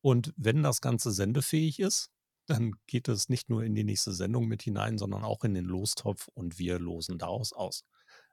[0.00, 2.10] Und wenn das Ganze sendefähig ist,
[2.52, 5.64] dann geht es nicht nur in die nächste Sendung mit hinein, sondern auch in den
[5.66, 7.84] Lostopf und wir losen daraus aus.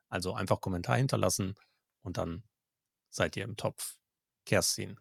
[0.10, 1.56] Also einfach Kommentar hinterlassen
[2.04, 2.44] und dann
[3.12, 3.98] seid ihr im Topf.
[4.46, 5.00] Kerstin,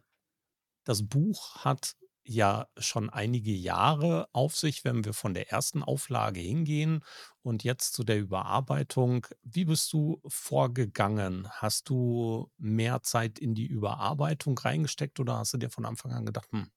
[0.85, 6.39] das Buch hat ja schon einige Jahre auf sich, wenn wir von der ersten Auflage
[6.41, 7.03] hingehen
[7.41, 9.25] und jetzt zu der Überarbeitung.
[9.41, 11.49] Wie bist du vorgegangen?
[11.49, 16.25] Hast du mehr Zeit in die Überarbeitung reingesteckt oder hast du dir von Anfang an
[16.25, 16.69] gedacht: „Hm,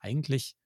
[0.00, 0.56] eigentlich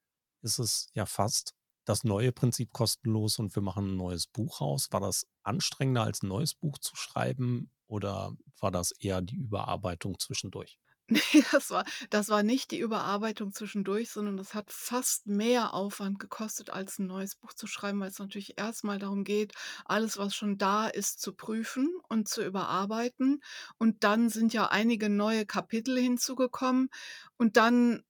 [0.43, 1.55] ist es ja fast
[1.87, 6.23] das neue Prinzip kostenlos und wir machen 'n neues Buch raus?“ War das anstrengender, als
[6.23, 10.77] 'n neues Buch zu schreiben oder war das eher die Überarbeitung zwischendurch?
[11.11, 11.21] Ne,
[11.53, 16.71] das war das war nicht die Überarbeitung zwischendurch, sondern das hat fast mehr Aufwand gekostet,
[16.71, 19.53] als 'n neues Buch zu schreiben, weil's natürlich erst mal darum geht,
[19.85, 23.43] alles, was schon da ist, zu prüfen und zu überarbeiten.
[23.79, 26.91] Und dann sind ja einige neue Kapitel hinzugekommen
[27.39, 28.03] und dann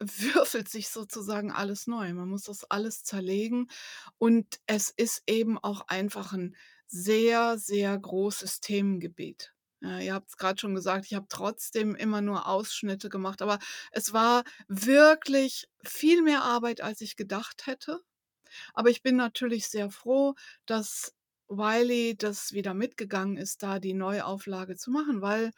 [0.00, 2.12] würfelt sich sozusagen alles neu.
[2.14, 3.68] Man muss das alles zerlegen
[4.18, 9.52] und es ist eben auch einfach 'n sehr, sehr großes Themengebiet.
[9.80, 13.58] Ja, ihr habt's grad schon gesagt, ich habe trotzdem immer nur Ausschnitte gemacht, aber
[13.92, 18.00] es war wirklich viel mehr Arbeit, als ich gedacht hätte.
[18.74, 20.34] Aber ich bin natürlich sehr froh,
[20.66, 21.14] dass
[21.48, 25.52] Wiley das wieder mitgegangen ist, da die Neuauflage zu machen, weil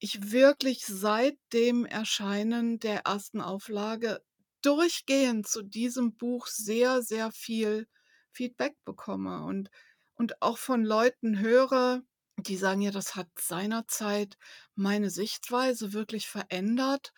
[0.00, 3.40] ich wirklich seit dem Erscheinen der 1.
[3.42, 4.22] Auflage
[4.62, 7.86] durchgehend zu diesem Buch sehr, sehr viel
[8.32, 9.70] Feedback bekomme und
[10.14, 12.02] und auch von Leuten höre,
[12.38, 14.36] die sagen: „Ja, das hat seinerzeit
[14.74, 17.12] meine Sichtweise wirklich verändert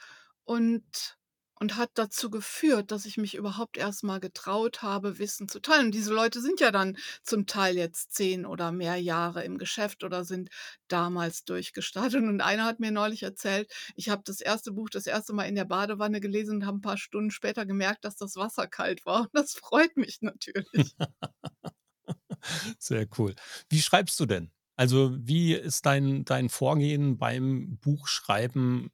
[0.44, 1.18] und
[1.54, 5.86] und hat dazu geführt, dass ich mich überhaupt erst mal getraut habe, Wissen zu teilen.“
[5.86, 10.04] Und diese Leute sind ja dann zum Teil jetzt 10 oder mehr Jahre im Geschäft
[10.04, 10.50] oder sind
[10.88, 12.22] damals durchgestartet.
[12.22, 14.72] Und einer hat mir neulich erzählt: „Ich habe das 1.
[14.72, 15.32] Buch das 1.
[15.32, 18.66] Mal in der Badewanne gelesen und habe 'n paar Stunden später gemerkt, dass das Wasser
[18.68, 20.94] kalt war.“ Und das freut mich natürlich.
[22.80, 23.34] Sehr cool.
[23.68, 24.50] Wie schreibst du denn?
[24.76, 28.90] Also, wie ist dein dein Vorgehen beim Buchschreiben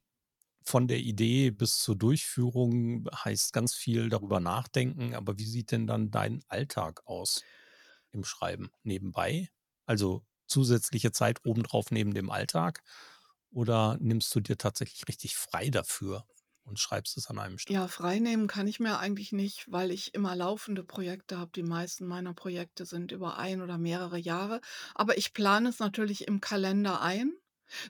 [0.63, 3.07] von der Idee bis zur Durchführung?
[3.13, 7.43] Heißt ganz viel darüber nachdenken, aber wie sieht denn dann dein Alltag aus
[8.11, 8.71] im Schreiben?
[8.83, 9.49] Nebenbei?
[9.85, 12.83] Also, zusätzliche Zeit obendrauf neben dem Alltag?
[13.51, 16.25] Oder nimmst du dir tatsächlich richtig frei dafür
[16.63, 17.87] und schreibst es an einem Ja, Stück?
[17.87, 21.51] freinehmen kann ich mir eigentlich nicht, weil ich immer laufende Projekte habe.
[21.55, 24.59] Die meisten meiner Projekte sind über 1 oder mehrere Jahre,
[24.95, 27.33] aber ich plane es natürlich im Kalender ein,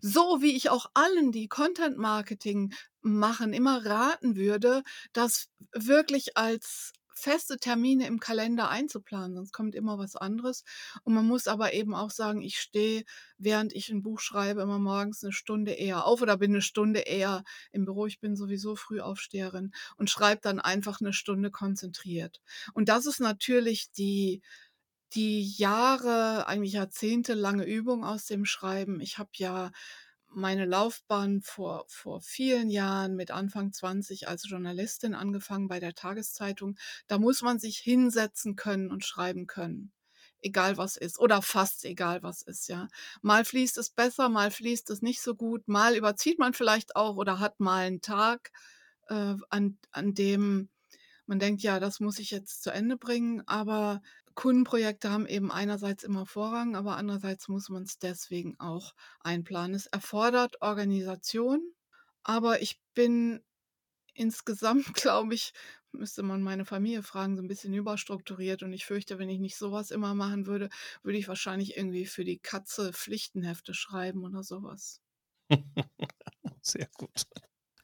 [0.02, 6.94] so wie ich auch allen, die Content Marketing machen, immer raten würde, das wirklich als
[7.14, 10.64] feste Termine im Kalender einzuplanen, sonst kommt immer was anderes.
[11.04, 13.04] Und man muss aber eben auch sagen, ich stehe,
[13.38, 17.02] während ich 'n Buch schreibe, immer morgens 'ne Stunde eher auf oder bin 'ne Stunde
[17.02, 18.06] eher im Büro.
[18.06, 22.40] Ich bin sowieso Frühaufsteherin und schreibe dann einfach 'ne Stunde konzentriert.
[22.74, 24.42] Und das ist natürlich die
[25.16, 29.02] die Jahre eigentlich jahrzehntelange Übung aus dem Schreiben.
[29.02, 29.72] Ich habe ja
[30.28, 36.78] meine Laufbahn vor vor vielen Jahren mit Anfang 20 als Journalistin angefangen bei der Tageszeitung.
[37.08, 39.92] Da muss man sich hinsetzen können und schreiben können,
[40.42, 42.88] egal was ist oder fast egal was ist, ja.
[43.24, 47.16] Mal fließt es besser, mal fließt es nicht so gut, mal überzieht man vielleicht auch
[47.18, 48.52] oder hat mal 'n Tag,
[49.10, 50.70] äh, an an dem
[51.28, 54.02] man denkt: „Ja, das muss ich jetzt zu Ende bringen.“ Aber
[54.40, 59.76] Kundenprojekte haben eben einerseits immer Vorrang, aber andererseits muss man's deswegen auch einplanen.
[59.76, 61.62] Es erfordert Organisation,
[62.24, 63.42] aber ich bin
[64.14, 65.54] insgesamt, glaube ich
[65.92, 69.58] müsste man meine Familie fragen, so 'n bisschen überstrukturiert und ich fürchte, wenn ich nicht
[69.58, 70.70] so was immer machen würde,
[71.04, 75.02] würde ich wahrscheinlich irgendwie für die Katze Pflichtenhefte schreiben oder so was.
[76.62, 77.26] Sehr gut.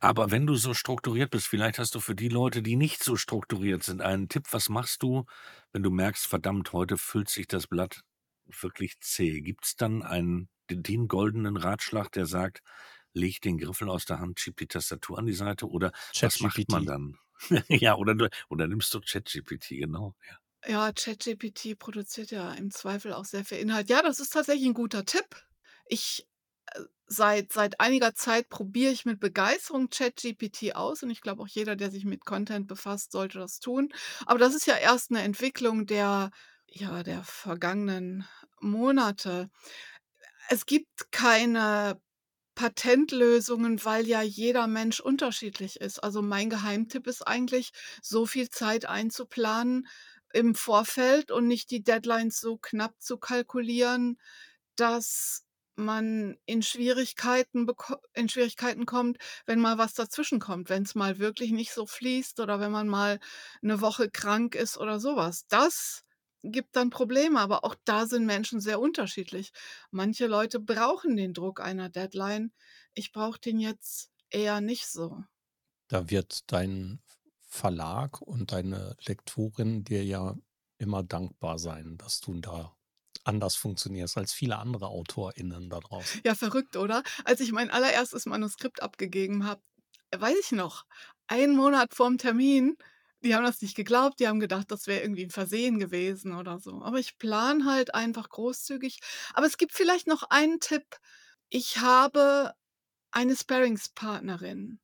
[0.02, 3.16] Aber wenn du so strukturiert bist, vielleicht hast du für die Leute, die nicht so
[3.16, 4.48] strukturiert sind, einen Tipp.
[4.52, 5.26] Was machst du,
[5.72, 8.02] wenn du merkst: „Verdammt, heute füllt sich das Blatt
[8.46, 12.62] wirklich zäh?“ Gibt's dann einen d den goldenen Ratschlag, der sagt:
[13.14, 16.68] „Leg den Griffel aus der Hand, schieb die Tastatur an die Seite“, oder was macht
[16.70, 17.18] man dann?
[17.70, 20.38] Ja, oder du oder nimmst du ChatGPT, genau, ja.
[20.64, 23.90] Ja, ChatGPT produziert ja im Zweifel auch sehr viel Inhalt.
[23.90, 25.36] Ja, das ist tatsächlich 'n guter Tipp.
[25.88, 26.28] Ich
[27.08, 31.76] seit seit einiger Zeit probiere ich mit Begeisterung ChatGPT aus und ich glaube auch jeder,
[31.76, 33.90] der sich mit Content befasst, sollte das tun.
[34.26, 36.32] Aber das ist ja erst 'ne Entwicklung der
[36.68, 38.28] ja, der vergangenen
[38.62, 39.50] Monate.
[40.50, 42.02] Es gibt keine
[42.56, 46.00] Patentlösungen, weil ja jeder Mensch unterschiedlich ist.
[46.04, 47.72] Also, mein Geheimtipp ist eigentlich,
[48.04, 49.88] so viel Zeit einzuplanen
[50.34, 54.20] im Vorfeld und nicht die Deadlines so knapp zu kalkulieren,
[54.78, 55.45] dass
[55.78, 57.68] man in Schwierigkeiten
[58.14, 62.72] in Schwierigkeiten kommt, wenn mal was dazwischenkommt, wenn's mal wirklich nicht so fließt oder wenn
[62.72, 63.20] man mal
[63.62, 65.48] 'ne Woche krank ist oder so was.
[65.48, 66.04] Das
[66.44, 69.52] gibt dann Probleme, aber auch da sind Menschen sehr unterschiedlich.
[69.92, 72.52] Manche Leute brauchen den Druck einer Deadline.
[72.94, 75.24] Ich brauche den jetzt eher nicht so.
[75.88, 77.02] Da wird dein
[77.42, 80.36] Verlag und deine Lektorin dir ja
[80.78, 82.76] immer dankbar sein, dass du da
[83.28, 86.24] anders funktionierst als viele andere AutorInnen da draußen.
[86.26, 87.04] Ja, verrückt, oder?
[87.24, 89.62] Als ich mein allererstes Manuskript abgegeben habe,
[90.16, 90.86] weiß ich noch,
[91.28, 92.78] einen Monat vorm Termin,
[93.22, 96.60] die haben das nicht geglaubt, die haben gedacht, das wäre irgendwie 'n Versehen gewesen oder
[96.60, 96.82] so.
[96.84, 99.00] Aber ich plane halt einfach großzügig.
[99.34, 100.86] Aber es gibt vielleicht noch einen Tipp.
[101.50, 102.54] Ich habe
[103.12, 104.80] eine Sparringspartnerin,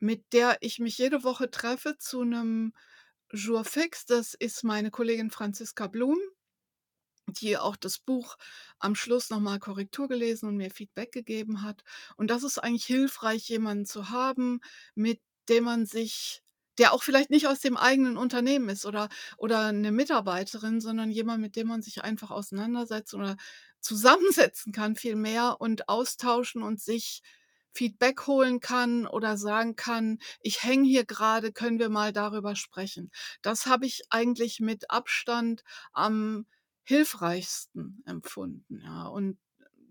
[0.00, 2.74] mit der ich mich jede Woche treffe zu 'nem
[3.32, 4.06] Jour fixe.
[4.08, 6.18] Das ist meine Kollegin Franziska Blum,
[7.28, 8.36] die auch das Buch
[8.78, 11.82] am Schluss noch mal Korrektur gelesen und mir Feedback gegeben hat.
[12.16, 14.60] Und das ist eigentlich hilfreich, jemanden zu haben,
[14.94, 16.42] mit dem man sich
[16.78, 21.42] der auch vielleicht nicht aus dem eigenen Unternehmen ist oder oder 'ne Mitarbeiterin, sondern jemand,
[21.42, 23.36] mit dem man sich einfach auseinandersetzt oder
[23.80, 27.22] zusammensetzen kann vielmehr und austauschen und sich
[27.72, 33.10] Feedback holen kann oder sagen kann: „Ich hänge hier grade, können wir mal darüber sprechen?“
[33.42, 36.46] Das habe ich eigentlich mit Abstand am
[36.84, 39.06] hilfreichsten empfunden, ja.
[39.06, 39.38] Und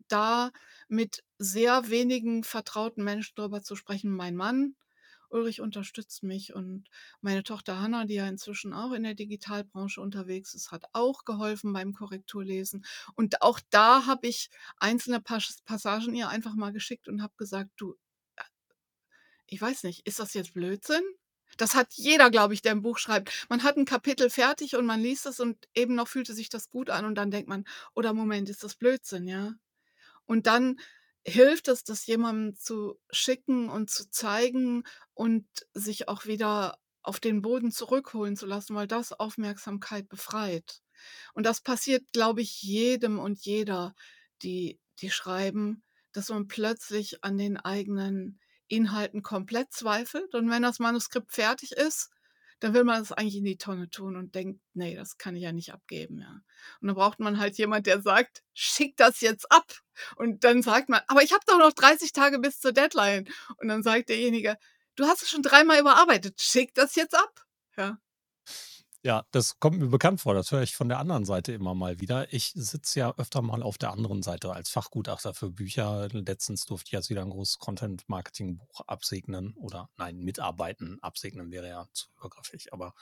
[0.08, 0.52] da
[0.88, 4.12] mit sehr wenigen vertrauten Menschen drüber zu sprechen.
[4.12, 4.76] Mein Mann
[5.30, 6.90] Ulrich unterstützt mich und
[7.22, 11.72] meine Tochter Hannah, die ja inzwischen auch in der Digitalbranche unterwegs ist, hat auch geholfen
[11.72, 12.84] beim Korrekturlesen.
[13.16, 17.94] Und auch da habe ich einzelne Passagen ihr einfach mal geschickt und habe gesagt: „Du,
[18.38, 18.44] äh,
[19.48, 21.04] ich weiß nicht, ist das jetzt Blödsinn?“
[21.60, 23.46] Das hat jeder, glaube ich, der 'n Buch schreibt.
[23.50, 26.70] Man hat 'n Kapitel fertig und man liest es und eben noch fühlte sich das
[26.70, 29.56] gut an und dann denkt man: „Oder Moment, ist das Blödsinn“, ja?
[30.26, 30.80] Und dann
[31.26, 34.84] hilft es, das jemandem zu schicken und zu zeigen
[35.16, 40.82] und sich auch wieder auf den Boden zurückholen zu lassen, weil das Aufmerksamkeit befreit.
[41.34, 43.96] Und das passiert, glaube ich, jedem und jeder,
[44.44, 48.40] die die schreiben, dass man plötzlich an den eigenen
[48.70, 50.34] Inhalten komplett zweifelt.
[50.36, 52.10] Und wenn das Manuskript fertig ist,
[52.62, 55.44] dann will man es eigentlich in die Tonne tun und denkt: „Ne, das kann ich
[55.44, 56.42] ja nicht abgeben“, ja.
[56.82, 59.66] Und dann braucht man halt jemand, der sagt: „Schick das jetzt ab!“
[60.18, 63.68] Und dann sagt man: „Aber ich habe doch noch 30 Tage bis zur Deadline.“ Und
[63.70, 64.58] dann sagt derjenige:
[64.96, 67.46] „Du hast es schon dreimal überarbeitet, schick das jetzt ab!“
[67.78, 68.00] Ja.
[69.02, 70.34] Ja, das kommt mir bekannt vor.
[70.34, 72.34] Das höre ich von der anderen Seite immer mal wieder.
[72.34, 76.10] Ich sitze ja öfter mal auf der anderen Seite als Fachgutachter für Bücher.
[76.12, 81.00] Letztens durfte ich jetzt wieder ein großes Content-Marketing-Buch absegnen oder nein, mitarbeiten.
[81.02, 82.94] Absegnen wäre ja zu übergriffig, aber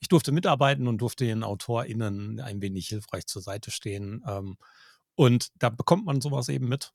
[0.00, 4.24] ich durfte mitarbeiten und durfte den AutorInnen ein wenig hilfreich zur Seite stehen.
[4.26, 4.56] Ähm,
[5.16, 6.94] und da bekommt man sowas eben mit.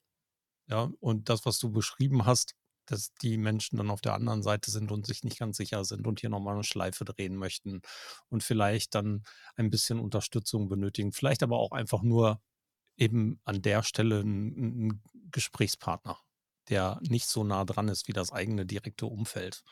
[0.67, 2.55] Ja, und das, was du beschrieben hast,
[2.87, 6.07] dass die Menschen dann auf der anderen Seite sind und sich nicht ganz sicher sind
[6.07, 7.81] und hier noch mal 'ne Schleife drehen möchten
[8.29, 9.23] und vielleicht dann
[9.57, 11.13] ein bisschen Unterstützung benötigen.
[11.13, 12.41] Vielleicht aber auch einfach nur
[12.97, 16.19] eben an der Stelle 'n 'n 'n Gesprächspartner,
[16.69, 19.63] der nicht so nah dran ist wie das eigene direkte Umfeld,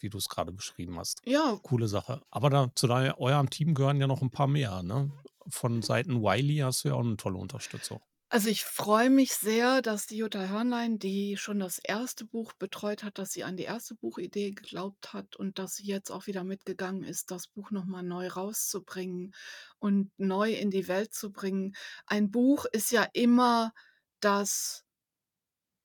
[0.00, 1.22] wie du's grade beschrieben hast.
[1.24, 1.60] Ja.
[1.62, 2.22] Coole Sache.
[2.30, 5.12] Aber da zu dei eurem Team gehören ja noch 'n paar mehr, ne?
[5.48, 8.02] Von Seiten Wiley hast du ja auch 'ne tolle Unterstützung.
[8.34, 12.14] Also, ich freue mich sehr, dass die Jutta Hörnlein, die schon das 1.
[12.30, 13.94] Buch betreut hat, dass sie an die 1.
[14.00, 18.02] Buchidee geglaubt hat und dass sie jetzt auch wieder mitgegangen ist, das Buch noch mal
[18.02, 19.34] neu rauszubringen
[19.80, 21.74] und neu in die Welt zu bringen.
[22.06, 23.74] Ein Buch ist ja immer
[24.20, 24.86] das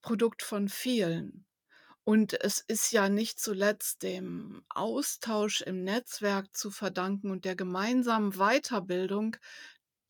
[0.01, 1.45] Produkt von vielen.
[2.05, 8.31] Und es ist ja nicht zuletzt dem Austausch im Netzwerk zu verdanken und der gemeinsamen
[8.37, 9.35] Weiterbildung,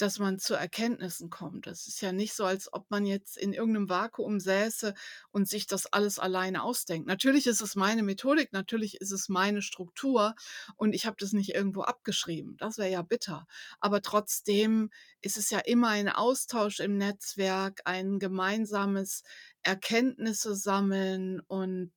[0.02, 1.68] dass man zu Erkenntnissen kommt.
[1.68, 4.94] Es ist ja nicht so, als ob man jetzt in irgend 'nem Vakuum säße
[5.32, 7.08] und sich das alles alleine ausdenkt.
[7.08, 10.36] Natürlich ist es meine Methodik, natürlich ist es meine Struktur
[10.76, 12.56] und ich habe das nicht irgendwo abgeschrieben.
[12.58, 13.48] Das wäre ja bitter.
[13.80, 14.90] Aber trotzdem
[15.22, 19.24] ist es ja immer ein Austausch im Netzwerk, ein gemeinsames
[19.64, 21.92] Erkenntnisse sammeln und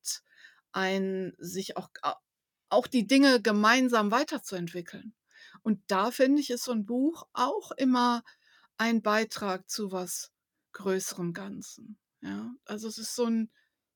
[0.72, 1.88] ein sich auch
[2.70, 5.12] auch die Dinge gemeinsam weiterzuentwickeln.
[5.64, 8.22] Und da finde ich, ist so 'n Buch auch immer
[8.78, 10.32] ein Beitrag zu was
[10.72, 12.54] größerem Ganzen, ja?
[12.66, 13.50] Also, es ist so 'n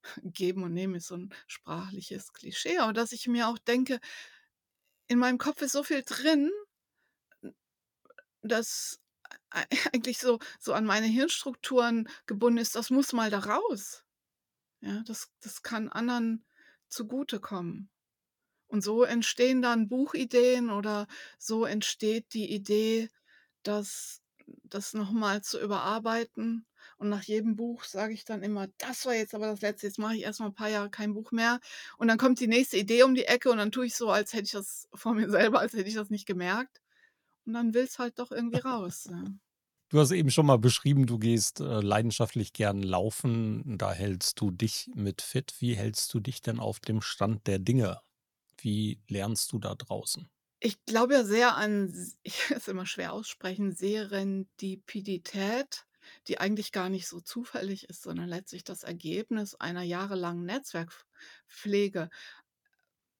[0.24, 4.00] Geben und Nehmen ist so 'n sprachliches Klischee, aber dass ich mir auch denke:
[5.10, 6.50] „In meinem Kopf ist so viel drin“
[8.42, 9.00] „das
[9.50, 14.04] ei eigentlich so so an meine Hirnstrukturen gebunden ist, das muss mal da raus.“
[14.82, 16.46] Ja, das das kann anderen
[16.88, 17.90] zugutekommen.
[18.68, 21.06] Und so entstehen dann Buchideen oder
[21.38, 23.08] so entsteht die Idee,
[23.62, 24.20] das
[24.64, 26.66] das noch mal zu überarbeiten.
[26.98, 29.98] Und nach jedem Buch sage ich dann immer: „Das war jetzt aber das Letzte, jetzt
[29.98, 31.60] mache ich erst mal 'n paar Jahre kein Buch mehr.“
[31.98, 34.32] Und dann kommt die nächste Idee um die Ecke und dann tue ich so, als
[34.34, 36.80] hätte ich das von mir selber als hätte ich das nicht gemerkt.
[37.46, 39.24] Und dann will's halt doch irgendwie raus, ja.
[39.90, 43.78] Du hast eben schon mal beschrieben, du gehst, äh, leidenschaftlich gern laufen.
[43.78, 45.54] Da hältst du dich mit fit.
[45.60, 48.00] Wie hältst du dich denn auf dem Stand der Dinge?
[48.64, 50.28] Wie lernst du da draußen?
[50.60, 55.84] Ich glaube ja sehr an ich es immer schwer aussprechen, Serendipität,
[56.28, 61.04] die eigentlich gar nicht so zufällig ist, sondern letztlich das Ergebnis einer jahrelangen Netzwerkpf
[61.48, 62.10] Pflege.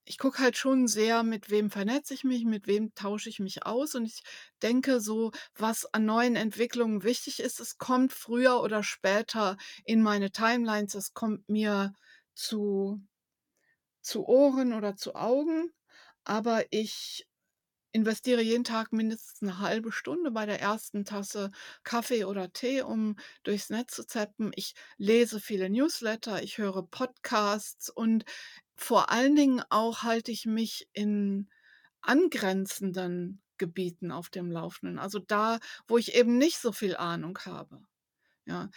[0.06, 3.64] Ich gucke halt schon sehr, mit wem vernetze ich mich, mit wem tausche ich mich
[3.64, 4.22] aus und ich
[4.62, 10.30] denke so, was an neuen Entwicklungen wichtig ist, es kommt früher oder später in meine
[10.30, 11.94] Timelines, es kommt mir
[12.34, 13.00] zu
[14.04, 15.72] zu Ohren oder zu Augen,
[16.24, 17.26] aber ich
[17.92, 21.50] investiere jeden Tag mindestens 'ne 1/2 Stunde bei der ersten Tasse
[21.84, 24.52] Kaffee oder Tee, um durchs Netz zu zappen.
[24.56, 28.24] Ich lese viele Newsletter, ich höre Podcasts und
[28.76, 31.50] vor allen Dingen auch halte ich mich in
[32.02, 37.82] angrenzenden Gebieten auf dem Laufenden, also da, wo ich eben nicht so viel Ahnung habe.
[38.46, 38.70] Ja,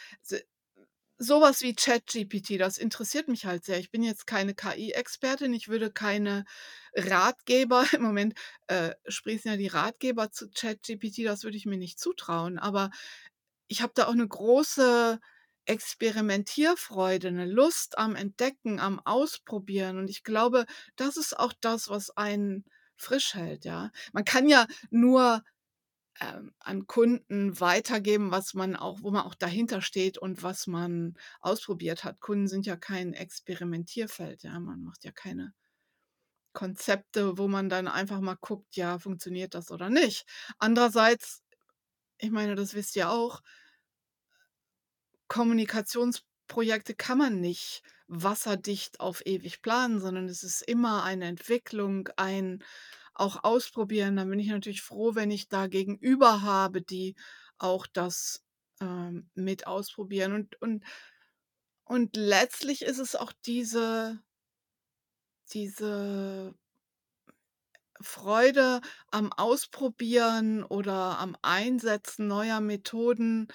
[1.19, 3.79] s so was wie ChatGPT, das interessiert mich halt sehr.
[3.79, 6.45] Ich bin jetzt keine KI-Expertin, ich würde keine
[6.95, 8.35] Ratgeber im Moment,
[8.67, 12.91] äh, sprießen ja die Ratgeber zu ChatGPT, das würde ich mir nicht zutrauen, aber
[13.69, 15.19] ich habe da auch 'ne große
[15.65, 20.65] Experimentierfreude, 'ne Lust am Entdecken, am Ausprobieren und ich glaube,
[20.97, 22.65] das ist auch das, was einen
[22.97, 23.91] frisch hält, ja.
[24.13, 25.43] Man kann ja nur,
[26.59, 32.03] an Kunden weitergeben, was man auch wo man auch dahinter steht und was man ausprobiert
[32.03, 32.19] hat.
[32.21, 34.59] Kunden sind ja kein Experimentierfeld, ja.
[34.59, 35.53] Man macht ja keine
[36.53, 40.25] Konzepte, wo man dann einfach mal guckt, ja, funktioniert das oder nicht.
[40.57, 41.43] Andererseits,
[42.19, 43.41] ich meine, das wisst ihr auch
[45.27, 52.63] Kommunikationsprojekte kann man nicht wasserdicht auf ewig planen, sondern es ist immer eine Entwicklung, ein
[53.19, 54.15] auch ausprobieren.
[54.17, 57.15] Dann bin ich natürlich froh, wenn ich da Gegenüber habe, die
[57.57, 58.43] auch das,
[58.81, 60.83] ähm, mit ausprobieren und und
[61.85, 64.19] und letztlich ist es auch diese
[65.53, 66.53] diese
[68.01, 73.47] Freude am Ausprobieren oder am Einsetzen neuer Methoden,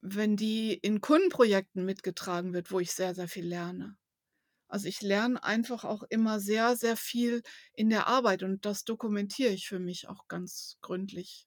[0.00, 3.96] wenn die in Kundenprojekten mitgetragen wird, wo ich sehr, sehr viel lerne.
[4.68, 7.42] Also, ich lerne einfach auch immer sehr, sehr viel
[7.74, 11.46] in der Arbeit und das dokumentiere ich für mich auch ganz gründlich.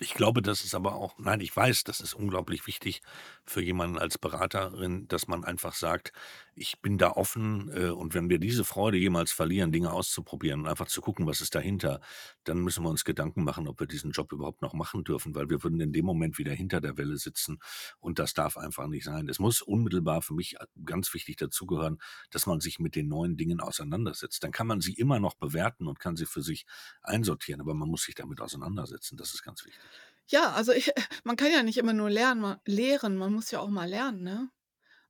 [0.00, 3.02] Ich glaube, das ist aber auch nein, ich weiß, das ist unglaublich wichtig
[3.44, 6.12] für jemanden als Beraterin, dass man einfach sagt:
[6.54, 10.66] „Ich bin da offen, äh, und wenn wir diese Freude jemals verlieren, Dinge auszuprobieren und
[10.68, 12.00] einfach zu gucken, was ist dahinter,
[12.44, 15.50] dann müssen wir uns Gedanken machen, ob wir diesen Job überhaupt noch machen dürfen, weil
[15.50, 17.58] wir würden in dem Moment wieder hinter der Welle sitzen
[18.00, 21.98] und das darf einfach nicht sein.“ Es muss unmittelbar für mich, ganz wichtig dazugehören,
[22.30, 24.42] dass man sich mit den neuen Dingen auseinandersetzt.
[24.42, 26.64] Dann kann man sie immer noch bewerten und kann sie für sich
[27.02, 29.16] einsortieren, aber man muss sich damit auseinandersetzen.
[29.18, 29.81] Das ist ganz wichtig.
[30.28, 30.90] Ja, also ich
[31.24, 34.22] man kann ja nicht immer nur lernen ma lehren, man muss ja auch mal lernen,
[34.22, 34.50] ne?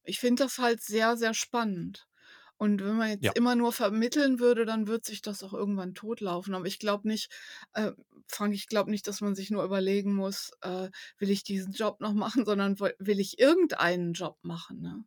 [0.04, 2.08] Ich finde das halt sehr, sehr spannend.
[2.56, 3.32] Und wenn man Ja.
[3.32, 6.54] jetzt immer nur vermitteln würde, dann wird sich das auch irgendwann totlaufen.
[6.54, 7.30] Aber ich glaube nicht
[7.74, 7.92] äh,
[8.28, 12.00] Frank, ich glaube nicht, dass man sich nur überlegen muss, äh: „Will ich diesen Job
[12.00, 15.04] noch machen“, sondern woll will ich irgendeinen Job machen, ne?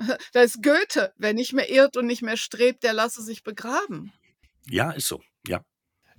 [0.34, 4.12] Da ist Goethe: „Wer nicht mehr irrt und nicht mehr strebt, der lasse sich begraben.“
[4.68, 5.64] Ja, ist so, ja.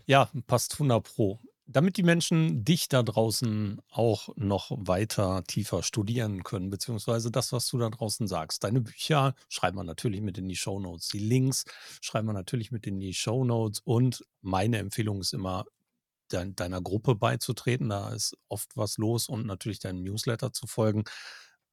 [0.08, 1.40] Ja, passt 100 Pro.
[1.66, 7.68] Damit die Menschen dich da draußen auch noch weiter tiefer studieren können, beziehungsweise das, was
[7.68, 8.66] du da draußen sagst.
[8.66, 11.08] Deine Bücher schreiben wir natürlich mit in die Shownotes.
[11.08, 11.64] Die Links
[12.02, 15.66] schreiben wir natürlich mit in die Shownotes und meine Empfehlung ist immer,
[16.28, 17.90] dein deiner Gruppe beizutreten.
[17.90, 21.06] Da ist oft was los und natürlich deinem Newsletter zu folgen.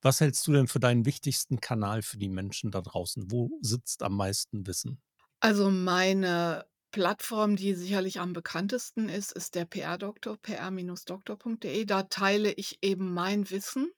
[0.02, 3.30] Was hältst du denn für deinen wichtigsten Kanal für die Menschen da draußen?
[3.30, 5.02] Wo sitzt am meisten Wissen?
[5.40, 11.84] Also, meine Plattform, die sicherlich am bekanntesten ist, ist der PR-Doktor, pr-doktor.de.
[11.84, 13.90] Da teile ich eben mein Wissen,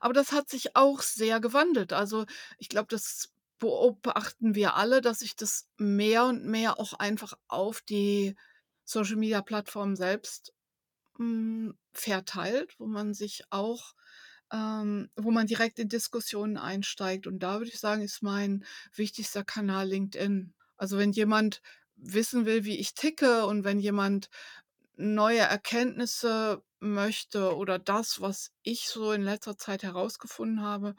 [0.00, 1.92] aber das hat sich auch sehr gewandelt.
[1.92, 2.26] Also,
[2.58, 7.80] ich glaube, das beobachten wir alle, dass sich das mehr und mehr auch einfach auf
[7.82, 8.36] die
[8.84, 10.52] Social-Media-Plattformen selbst,
[11.16, 13.94] hm, verteilt, wo man sich auch
[14.52, 17.26] ähm, wo man direkt in Diskussionen einsteigt.
[17.26, 20.54] Und da würde ich sagen, ist mein wichtigster Kanal LinkedIn.
[20.76, 21.62] Also, wenn jemand
[21.96, 24.28] wissen will, wie ich ticke und wenn jemand
[24.96, 30.94] neue Erkenntnisse möchte oder das, was ich so in letzter Zeit herausgefunden habe,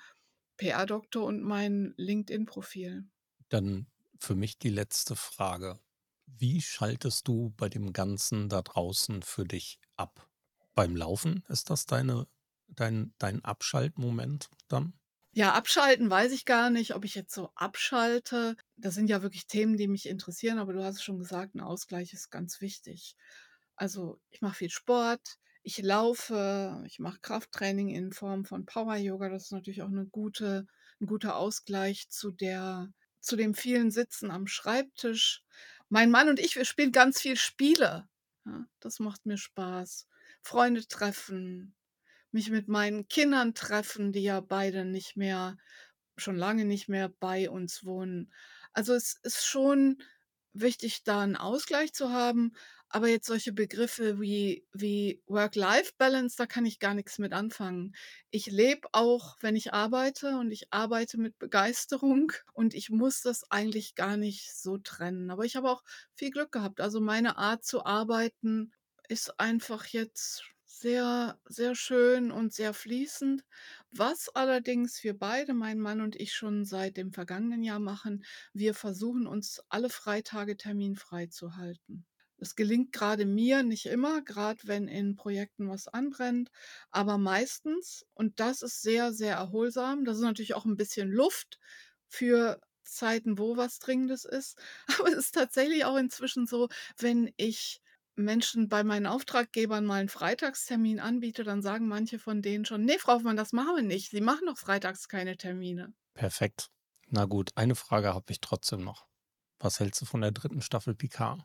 [0.57, 3.05] PR-Doktor und mein LinkedIn-Profil.
[3.49, 3.87] Dann
[4.19, 5.79] für mich die letzte Frage.
[6.25, 10.29] Wie schaltest du bei dem Ganzen da draußen für dich ab?
[10.75, 12.27] Beim Laufen, ist das deine
[12.67, 14.93] dein dein Abschaltmoment dann?
[15.37, 18.55] Ja, abschalten weiß ich gar nicht, ob ich jetzt so abschalte.
[18.75, 21.61] Das sind ja wirklich Themen, die mich interessieren, aber du hast es schon gesagt, 'n
[21.61, 23.15] Ausgleich ist ganz wichtig.
[23.75, 25.21] Also, ich mache viel Sport,
[25.61, 29.29] ich laufe, ich mache Krafttraining in Form von Power-Yoga.
[29.29, 30.65] Das ist natürlich auch 'ne gute
[30.99, 35.43] 'n guter Ausgleich zu der zu dem vielen Sitzen am Schreibtisch.
[35.89, 38.09] Mein Mann und ich, wir spielen ganz viel Spiele,
[38.47, 38.65] ja?
[38.79, 40.07] Das macht mir Spaß.
[40.41, 41.75] Freunde treffen,
[42.37, 45.57] mich mit meinen Kindern treffen, die ja beide nicht mehr
[46.17, 48.33] schon lange nicht mehr bei uns wohnen.
[48.73, 50.01] Also, es ist schon
[50.53, 52.53] wichtig, da 'n Ausgleich zu haben,
[52.89, 57.95] aber jetzt solche Begriffe wie wie Work-Life-Balance, da kann ich gar nix mit anfangen.
[58.31, 63.49] Ich lebe auch, wenn ich arbeite und ich arbeite mit Begeisterung und ich muss das
[63.51, 65.29] eigentlich gar nicht so trennen.
[65.31, 65.83] Aber ich habe auch
[66.15, 66.81] viel Glück gehabt.
[66.81, 68.73] Also, meine Art zu arbeiten
[69.09, 70.43] ist einfach jetzt
[70.79, 73.43] sehr, sehr schön und sehr fließend.
[73.91, 78.23] Was allerdings wir beide, mein Mann und ich, schon seit dem vergangenen Jahr machen,
[78.53, 82.05] wir versuchen uns alle Freitage terminfrei zu halten.
[82.39, 86.51] Es gelingt gerade mir nicht immer, gerade wenn in Projekten was anbrennt,
[86.91, 90.05] aber meistens und das ist sehr, sehr erholsam.
[90.05, 91.59] Das ist natürlich auch ein bisschen Luft
[92.07, 94.57] für Zeiten, wo was Dringendes ist.
[94.99, 97.81] Aber es ist tatsächlich auch inzwischen so, wenn ich
[98.17, 102.97] Menschen bei meinen Auftraggebern mal einen Freitagstermin anbiete, dann sagen manche von denen schon: „Ne,
[102.99, 104.11] Frau Hoffmann, das machen wir nicht.
[104.11, 106.69] Sie machen doch freitags keine Termine.“ Perfekt.
[107.07, 109.07] Na gut, eine Frage habe ich trotzdem noch.
[109.59, 111.41] Was hältst du von der dritten Staffel Picard?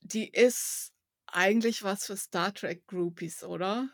[0.00, 0.92] Die ist
[1.26, 3.88] eigentlich was für Star Trek Groupies, oder?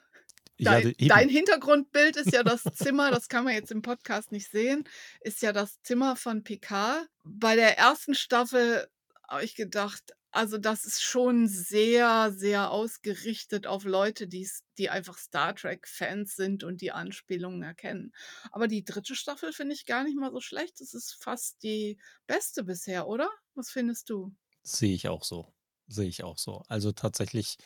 [0.59, 1.09] Ja, Dein de eben.
[1.09, 4.85] dein Hintergrundbild ist ja das Zimmer, das kann man jetzt im Podcast nicht sehen,
[5.21, 7.09] ist ja das Zimmer von Picard.
[7.25, 8.89] Bei der ersten Staffel
[9.29, 15.19] habe ich gedacht, also, das ist schon sehr, sehr ausgerichtet auf Leute, die's die einfach
[15.19, 18.13] Star Trek-Fans sind und die Anspielungen erkennen.
[18.51, 20.81] Aber die dritte Staffel finde ich gar nicht mal so schlecht.
[20.81, 23.31] Das ist fast die beste bisher, oder?
[23.55, 24.35] Was findest du?
[24.65, 25.53] Sehe ich auch so.
[25.89, 26.63] Sehe ich auch so.
[26.69, 27.57] Also, tatsächlich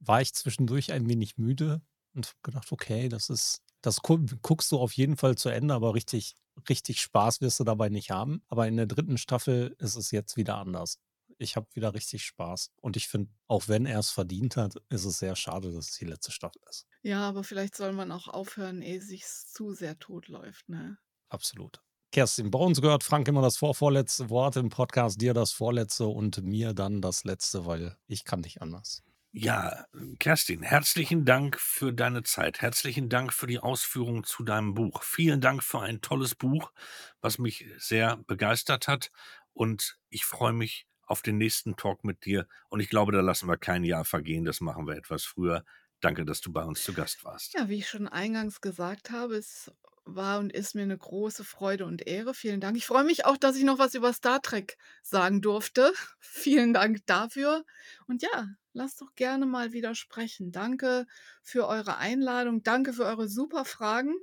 [0.00, 1.80] war ich zwischendurch ein wenig müde
[2.14, 5.94] und gedacht: „Okay, das ist das gu guckst du auf jeden Fall zu Ende, aber
[5.94, 6.34] richtig
[6.68, 10.36] richtig Spaß wirst du dabei nicht haben.“ Aber in der dritten Staffel ist es jetzt
[10.36, 10.98] wieder anders.
[11.38, 12.72] Ich habe wieder richtig Spaß.
[12.80, 15.96] Und ich finde, auch wenn er es verdient hat, ist es sehr schade, dass es
[15.98, 16.86] die letzte Staffel ist.
[17.02, 20.98] Ja, aber vielleicht soll man auch aufhören, ehe sich's zu sehr totläuft, ne?
[21.28, 21.82] Absolut.
[22.12, 26.42] Kerstin, bei uns gehört Frank immer das vorvorletzte Wort im Podcast, dir das vorletzte und
[26.42, 29.02] mir dann das letzte, weil ich kann nicht anders.
[29.32, 29.84] Ja,
[30.18, 32.62] Kerstin, herzlichen Dank für deine Zeit.
[32.62, 35.02] Herzlichen Dank für die Ausführungen zu deinem Buch.
[35.02, 36.72] Vielen Dank für ein tolles Buch,
[37.20, 39.10] was mich sehr begeistert hat.
[39.52, 42.46] Und ich freue mich auf den nächsten Talk mit dir.
[42.68, 44.44] Und ich glaube, da lassen wir kein Jahr vergehen.
[44.44, 45.64] Das machen wir etwas früher.
[46.00, 47.54] Danke, dass du bei uns zu Gast warst.
[47.54, 49.70] Ja, wie ich schon eingangs gesagt habe, es
[50.04, 52.34] war und ist mir eine große Freude und Ehre.
[52.34, 52.76] Vielen Dank.
[52.76, 55.92] Ich freue mich auch, dass ich noch was über Star Trek sagen durfte.
[56.20, 57.64] Vielen Dank dafür.
[58.06, 60.52] Und ja, lasst doch gerne mal wieder sprechen.
[60.52, 61.06] Danke
[61.42, 62.62] für eure Einladung.
[62.62, 64.14] Danke für eure super Fragen.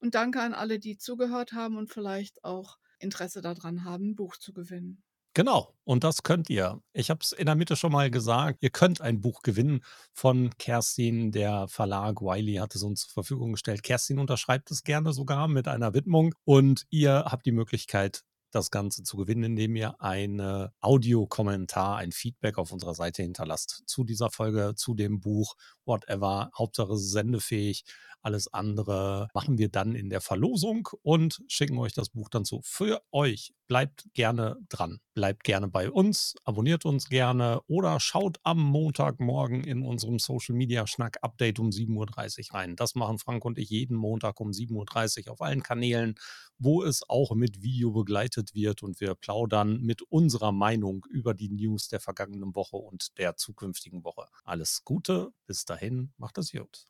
[0.00, 4.36] Und danke an alle, die zugehört haben und vielleicht auch Interesse daran haben, 'n Buch
[4.38, 5.02] zu gewinnen.
[5.34, 6.82] Genau, und das könnt ihr.
[6.92, 10.50] Ich habe es in der Mitte schon mal gesagt, ihr könnt ein Buch gewinnen von
[10.58, 11.30] Kerstin.
[11.30, 13.84] Der Verlag Wiley hat es uns zur Verfügung gestellt.
[13.84, 19.04] Kerstin unterschreibt es gerne sogar mit einer Widmung und ihr habt die Möglichkeit, das Ganze
[19.04, 24.74] zu gewinnen, indem ihr einen Audiokommentar, ein Feedback auf unserer Seite hinterlasst zu dieser Folge,
[24.74, 25.54] zu dem Buch,
[25.90, 26.50] whatever.
[26.56, 27.84] Hauptsache sendefähig.
[28.22, 32.60] Alles andere machen wir dann in der Verlosung und schicken euch das Buch dann zu.
[32.62, 35.00] Für euch bleibt gerne dran.
[35.14, 40.86] Bleibt gerne bei uns, abonniert uns gerne oder schaut am Montagmorgen in unserem Social Media
[40.86, 42.76] Schnack Update um 7.30 Uhr rein.
[42.76, 46.14] Das machen Frank und ich jeden Montag um 7.30 Uhr auf allen Kanälen,
[46.58, 51.48] wo es auch mit Video begleitet wird und wir plaudern mit unserer Meinung über die
[51.48, 54.26] News der vergangenen Woche und der zukünftigen Woche.
[54.44, 56.86] Alles Gute, bis dahin, macht es gut.